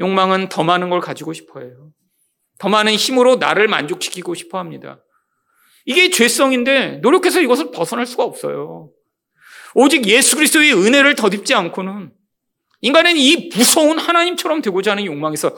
욕망은 0.00 0.48
더 0.48 0.64
많은 0.64 0.88
걸 0.88 1.00
가지고 1.00 1.34
싶어 1.34 1.60
해요. 1.60 1.87
더 2.58 2.68
많은 2.68 2.94
힘으로 2.94 3.36
나를 3.36 3.68
만족시키고 3.68 4.34
싶어 4.34 4.58
합니다. 4.58 5.02
이게 5.86 6.10
죄성인데 6.10 6.98
노력해서 6.98 7.40
이것을 7.40 7.70
벗어날 7.70 8.04
수가 8.04 8.24
없어요. 8.24 8.90
오직 9.74 10.06
예수 10.06 10.36
그리스도의 10.36 10.74
은혜를 10.74 11.14
덧입지 11.14 11.54
않고는 11.54 12.12
인간은 12.80 13.16
이 13.16 13.50
무서운 13.54 13.98
하나님처럼 13.98 14.62
되고자 14.62 14.92
하는 14.92 15.04
욕망에서 15.06 15.56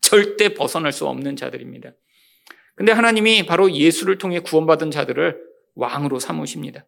절대 0.00 0.54
벗어날 0.54 0.92
수 0.92 1.06
없는 1.06 1.36
자들입니다. 1.36 1.92
근데 2.74 2.92
하나님이 2.92 3.46
바로 3.46 3.72
예수를 3.72 4.18
통해 4.18 4.40
구원받은 4.40 4.90
자들을 4.90 5.40
왕으로 5.74 6.18
삼으십니다. 6.18 6.86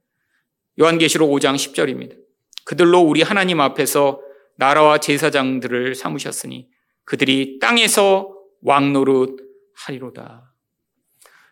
요한계시록 0.81 1.31
5장 1.31 1.55
10절입니다. 1.57 2.17
그들로 2.65 3.01
우리 3.01 3.23
하나님 3.23 3.61
앞에서 3.61 4.21
나라와 4.57 4.99
제사장들을 4.99 5.95
삼으셨으니 5.95 6.69
그들이 7.05 7.59
땅에서 7.59 8.38
왕노릇 8.63 9.39
하리로다. 9.75 10.53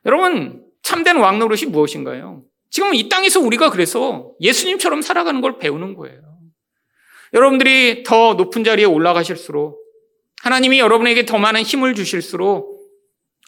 여러분, 0.05 0.65
참된 0.83 1.17
왕노릇이 1.17 1.67
무엇인가요? 1.67 2.45
지금 2.71 2.95
이 2.95 3.09
땅에서 3.09 3.41
우리가 3.41 3.71
그래서 3.71 4.33
예수님처럼 4.41 5.03
살아가는 5.03 5.41
걸 5.41 5.59
배우는 5.59 5.95
거예요. 5.95 6.21
여러분들이 7.33 8.03
더 8.03 8.35
높은 8.35 8.65
자리에 8.65 8.85
올라가실수록 8.85 9.79
하나님이 10.43 10.79
여러분에게 10.79 11.25
더 11.27 11.39
많은 11.39 11.63
힘을 11.63 11.95
주실수록 11.95 12.77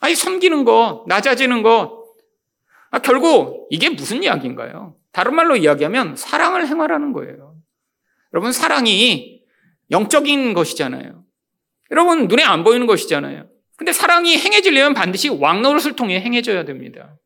아니 0.01 0.15
섬기는 0.15 0.65
것, 0.65 1.05
낮아지는 1.07 1.63
것 1.63 1.99
아, 2.91 2.99
결국 3.01 3.69
이게 3.71 3.91
무슨 3.91 4.23
이야기인가요? 4.23 4.97
다른 5.13 5.35
말로 5.35 5.57
이야기하면 5.57 6.17
사랑을 6.17 6.67
행하라는 6.67 7.13
거예요. 7.13 7.57
여러분 8.33 8.53
사랑이 8.53 9.43
영적인 9.91 10.55
것이잖아요. 10.55 11.18
여러분 11.91 12.29
눈에 12.29 12.43
안 12.43 12.65
보이는 12.65 12.87
것이잖아요. 12.87 13.49
근데 13.77 13.93
사랑이 13.93 14.37
행해지려면 14.37 14.95
반드시 14.95 15.29
왕노릇을 15.29 15.95
통해 15.97 16.21
행해져야 16.21 16.65
됩니다. 16.65 17.17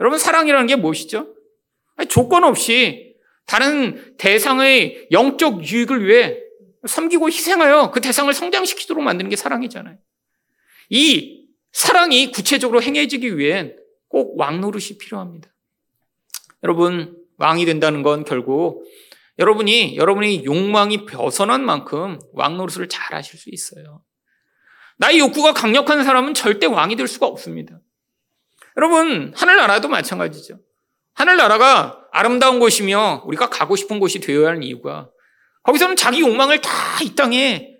여러분 0.00 0.18
사랑이라는 0.18 0.66
게 0.66 0.76
무엇이죠? 0.76 1.34
조건 2.08 2.44
없이 2.44 3.14
다른 3.46 4.16
대상의 4.16 5.08
영적 5.10 5.64
유익을 5.64 6.06
위해 6.06 6.38
섬기고 6.86 7.28
희생하여 7.28 7.90
그 7.90 8.00
대상을 8.00 8.32
성장시키도록 8.32 9.04
만드는 9.04 9.30
게 9.30 9.36
사랑이잖아요. 9.36 9.98
이 10.90 11.46
사랑이 11.72 12.32
구체적으로 12.32 12.82
행해지기 12.82 13.38
위hen 13.38 13.76
꼭 14.08 14.38
왕노릇이 14.38 14.98
필요합니다. 14.98 15.48
여러분, 16.62 17.16
왕이 17.38 17.64
된다는 17.64 18.02
건 18.02 18.24
결국 18.24 18.84
여러분이 19.42 19.96
여러분의 19.96 20.44
욕망이 20.44 21.04
벗어난 21.04 21.64
만큼 21.64 22.20
왕 22.32 22.56
노릇을 22.56 22.88
잘 22.88 23.16
하실 23.16 23.38
수 23.38 23.50
있어요. 23.50 24.02
나의 24.98 25.18
욕구가 25.18 25.52
강력한 25.52 26.04
사람은 26.04 26.34
절대 26.34 26.66
왕이 26.66 26.94
될 26.94 27.08
수가 27.08 27.26
없습니다. 27.26 27.80
여러분, 28.76 29.32
하늘나라도 29.34 29.88
마찬가지죠. 29.88 30.60
하늘나라가 31.14 32.06
아름다운 32.12 32.60
곳이며 32.60 33.24
우리가 33.26 33.50
가고 33.50 33.74
싶은 33.74 33.98
곳이 33.98 34.20
되어야 34.20 34.48
하는 34.48 34.62
이유가 34.62 35.10
거기서는 35.64 35.96
자기 35.96 36.20
욕망을 36.20 36.60
다 36.60 36.70
이 37.02 37.16
땅에 37.16 37.72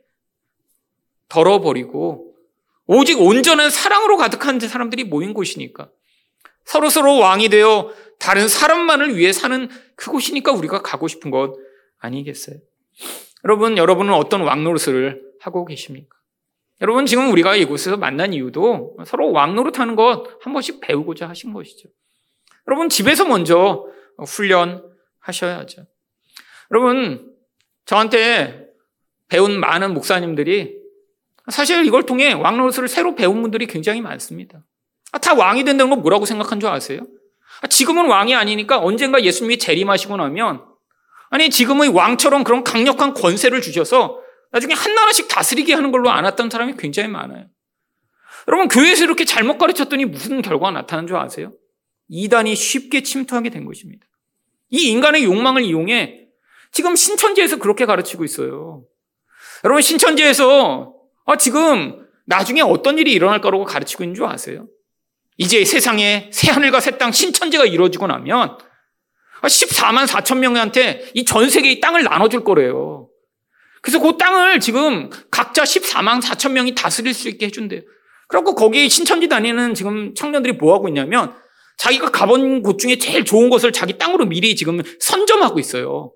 덜어버리고 1.28 2.34
오직 2.86 3.20
온전한 3.20 3.70
사랑으로 3.70 4.16
가득한 4.16 4.58
사람들이 4.58 5.04
모인 5.04 5.32
곳이니까 5.32 5.88
서로서로 6.64 7.18
왕이 7.18 7.48
되어 7.48 7.92
다른 8.18 8.48
사람만을 8.48 9.16
위해 9.16 9.32
사는 9.32 9.68
그곳이니까 9.96 10.52
우리가 10.52 10.82
가고 10.82 11.08
싶은 11.08 11.30
것 11.30 11.54
아니겠어요? 11.98 12.56
여러분, 13.44 13.76
여러분은 13.76 14.12
어떤 14.14 14.42
왕 14.42 14.62
노릇을 14.62 15.22
하고 15.40 15.64
계십니까? 15.64 16.16
여러분, 16.80 17.06
지금 17.06 17.30
우리가 17.30 17.56
이곳에서 17.56 17.96
만난 17.96 18.32
이유도 18.32 18.96
서로 19.06 19.32
왕 19.32 19.54
노릇 19.54 19.78
하는 19.78 19.96
것 19.96 20.24
한 20.40 20.52
번씩 20.52 20.80
배우고자 20.80 21.28
하신 21.28 21.52
것이죠. 21.52 21.88
여러분, 22.68 22.88
집에서 22.88 23.24
먼저 23.24 23.86
훈련하셔야죠. 24.18 25.86
여러분, 26.70 27.34
저한테 27.84 28.66
배운 29.28 29.58
많은 29.58 29.94
목사님들이 29.94 30.76
사실 31.50 31.84
이걸 31.86 32.04
통해 32.04 32.32
왕 32.32 32.56
노릇을 32.56 32.86
새로 32.86 33.14
배운 33.14 33.42
분들이 33.42 33.66
굉장히 33.66 34.00
많습니다. 34.00 34.64
아, 35.12 35.18
다 35.18 35.34
왕이 35.34 35.64
된다는 35.64 35.90
건 35.90 36.02
뭐라고 36.02 36.24
생각한 36.24 36.58
줄 36.58 36.68
아세요? 36.68 37.00
아, 37.60 37.66
지금은 37.68 38.06
왕이 38.06 38.34
아니니까 38.34 38.78
언젠가 38.78 39.22
예수님이 39.22 39.58
재림하시고 39.58 40.16
나면 40.16 40.64
아니 41.30 41.48
지금의 41.48 41.90
왕처럼 41.90 42.44
그런 42.44 42.64
강력한 42.64 43.14
권세를 43.14 43.62
주셔서 43.62 44.20
나중에 44.50 44.74
한 44.74 44.94
나라씩 44.94 45.28
다스리게 45.28 45.74
하는 45.74 45.92
걸로 45.92 46.10
안았던 46.10 46.50
사람이 46.50 46.74
굉장히 46.78 47.08
많아요. 47.08 47.46
여러분 48.48 48.68
교회에서 48.68 49.04
이렇게 49.04 49.24
잘못 49.24 49.56
가르쳤더니 49.58 50.04
무슨 50.04 50.42
결과가 50.42 50.72
나타난 50.72 51.06
줄 51.06 51.16
아세요? 51.16 51.52
이단이 52.08 52.54
쉽게 52.54 53.02
침투하게 53.02 53.50
된 53.50 53.64
것입니다. 53.64 54.06
이 54.70 54.88
인간의 54.90 55.24
욕망을 55.24 55.62
이용해 55.62 56.26
지금 56.72 56.96
신천지에서 56.96 57.56
그렇게 57.56 57.86
가르치고 57.86 58.24
있어요. 58.24 58.84
여러분 59.64 59.80
신천지에서 59.80 60.94
아, 61.24 61.36
지금 61.36 62.06
나중에 62.26 62.60
어떤 62.62 62.98
일이 62.98 63.12
일어날 63.12 63.40
거라고 63.40 63.64
가르치고 63.64 64.04
있는 64.04 64.14
줄 64.14 64.24
아세요? 64.24 64.66
이제 65.38 65.64
세상에 65.64 66.30
새하늘과 66.32 66.80
새 66.80 66.92
땅 66.98 67.12
신천지가 67.12 67.64
이루어지고 67.64 68.06
나면 68.06 68.58
14만 69.42 70.06
4천 70.06 70.38
명한테 70.38 71.10
이 71.14 71.24
전 71.24 71.48
세계의 71.50 71.80
땅을 71.80 72.04
나눠줄 72.04 72.44
거래요. 72.44 73.08
그래서 73.80 73.98
그 73.98 74.16
땅을 74.16 74.60
지금 74.60 75.10
각자 75.30 75.64
14만 75.64 76.22
4천 76.22 76.52
명이 76.52 76.74
다스릴 76.74 77.12
수 77.14 77.28
있게 77.28 77.46
해준대요. 77.46 77.80
그리고 78.28 78.54
거기 78.54 78.88
신천지 78.88 79.28
다니는 79.28 79.74
지금 79.74 80.14
청년들이 80.14 80.54
뭐 80.54 80.74
하고 80.74 80.88
있냐면 80.88 81.34
자기가 81.78 82.10
가본 82.10 82.62
곳 82.62 82.78
중에 82.78 82.96
제일 82.98 83.24
좋은 83.24 83.50
곳을 83.50 83.72
자기 83.72 83.98
땅으로 83.98 84.26
미리 84.26 84.54
지금 84.54 84.80
선점하고 85.00 85.58
있어요. 85.58 86.12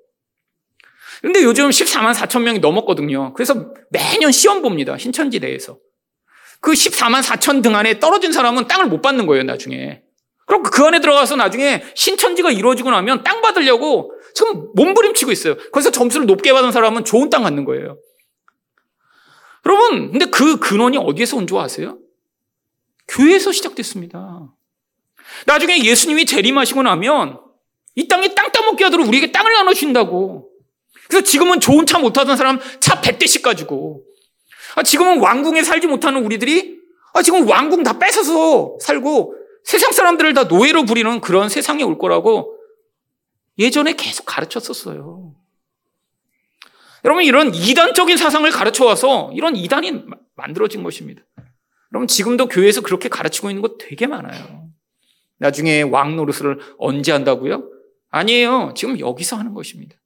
근데 1.23 1.43
요즘 1.43 1.71
14만 1.71 2.15
4천 2.15 2.43
명이 2.43 2.61
넘었거든요. 2.61 3.33
그래서 3.35 3.73
매년 3.91 4.31
시험 4.31 4.63
봅니다. 4.63 4.97
신천지 4.97 5.41
내에서. 5.41 5.79
그 6.67 6.73
14만 6.73 7.23
4천 7.23 7.63
등 7.63 7.77
안에 7.77 8.01
떨어진 8.01 8.33
사람은 8.33 8.67
땅을 8.67 8.87
못 8.87 9.01
받는 9.01 9.27
거예요, 9.27 9.45
나중에. 9.45 10.03
그럼 10.47 10.65
그 10.65 10.85
안에 10.85 10.99
들어가서 10.99 11.37
나중에 11.37 11.85
신천지가 11.95 12.51
이루어지고 12.51 12.91
나면 12.91 13.23
땅 13.23 13.41
받으려고 13.41 14.11
지금 14.35 14.73
몸부림치고 14.75 15.31
있어요. 15.31 15.55
그래서 15.73 15.93
점수를 15.93 16.27
높게 16.27 16.53
받은 16.53 16.73
사람은 16.73 17.05
좋은 17.05 17.31
땅 17.31 17.45
갖는 17.45 17.65
거예요. 17.67 17.99
여러분, 19.65 20.11
근데 20.11 20.25
그 20.27 20.59
근원이 20.59 20.99
어디에서 20.99 21.37
온 21.37 21.47
줄 21.47 21.59
아세요? 21.59 21.99
교회에서 23.07 23.53
시작됐습니다. 23.53 24.49
나중에 25.47 25.85
예수님이 25.85 26.27
재림하시고 26.27 26.83
나면 26.83 27.39
이 27.95 28.09
땅에 28.09 28.35
땅 28.35 28.51
따먹게 28.51 28.83
하도록 28.83 29.07
우리에게 29.07 29.31
땅을 29.31 29.53
나눠주신다고. 29.53 30.51
그래서 31.09 31.23
지금은 31.25 31.61
좋은 31.61 31.87
차 31.87 32.01
못 32.01 32.13
타던 32.13 32.37
사람 32.37 32.59
차 32.81 33.01
100대씩 33.01 33.43
가지고. 33.43 34.03
아, 34.77 34.83
지금은 34.83 35.21
왕궁에 35.21 35.63
살지 35.63 35.87
못하는 35.87 36.25
우리들이 36.25 36.79
아, 37.15 37.23
지금 37.23 37.49
왕궁 37.49 37.83
다 37.83 37.99
뺏어서 37.99 38.77
살고 38.81 39.35
세상 39.65 39.91
사람들을 39.91 40.35
다 40.35 40.45
노예로 40.45 40.85
부리는 40.85 41.21
그런 41.21 41.49
세상이 41.49 41.83
올 41.83 41.99
거라고 41.99 42.57
예전에 43.59 43.95
계속 43.95 44.25
가르쳤었어요. 44.27 45.35
여러분, 47.05 47.25
이런 47.25 47.55
이단적인 47.55 48.19
사상을 48.19 48.49
가르쳐 48.51 48.85
와서 48.85 49.31
이런 49.33 49.57
이단이 49.57 50.05
만들어진 50.35 50.83
것입니다. 50.83 51.23
여러분, 51.93 52.07
지금도 52.07 52.49
교회에서 52.49 52.83
그렇게 52.83 53.09
가르치고 53.09 53.49
있는 53.49 53.63
것 53.63 53.79
되게 53.79 54.07
많아요. 54.07 54.69
나중에 55.39 55.83
왕 55.83 56.17
노릇을 56.17 56.59
언제 56.79 57.13
한다고요? 57.13 57.71
아니에요. 58.11 58.75
지금 58.77 58.99
여기서 59.01 59.37
하는 59.37 59.55
것입니다. 59.55 59.97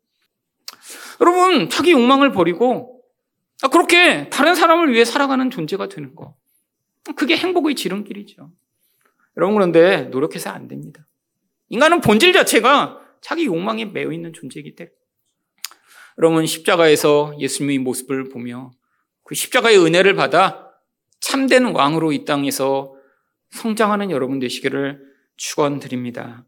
여러분, 1.20 1.68
자기 1.68 1.90
욕망을 1.90 2.32
버리고 2.32 2.99
아, 2.99 2.99
그렇게 3.68 4.30
다른 4.30 4.54
사람을 4.54 4.92
위해 4.92 5.04
살아가는 5.04 5.50
존재가 5.50 5.88
되는 5.88 6.14
거. 6.14 6.36
그게 7.16 7.36
행복의 7.36 7.74
지름길이죠. 7.74 8.50
여러분 9.36 9.54
그런데 9.54 10.02
노력해서 10.04 10.50
안 10.50 10.68
됩니다. 10.68 11.06
인간은 11.68 12.00
본질 12.00 12.32
자체가 12.32 13.00
자기 13.20 13.46
욕망에 13.46 13.84
매여 13.84 14.12
있는 14.12 14.32
존재이기 14.32 14.74
때문에 14.74 14.94
여러분 16.18 16.46
십자가에서 16.46 17.34
예수님의 17.38 17.78
모습을 17.78 18.28
보며 18.28 18.72
그 19.24 19.34
십자가의 19.34 19.78
은혜를 19.78 20.14
받아 20.14 20.70
참된 21.20 21.66
왕으로 21.66 22.12
이 22.12 22.24
땅에서 22.24 22.94
성장하는 23.50 24.10
여러분 24.10 24.38
되시기를 24.38 25.00
축원드립니다. 25.36 26.44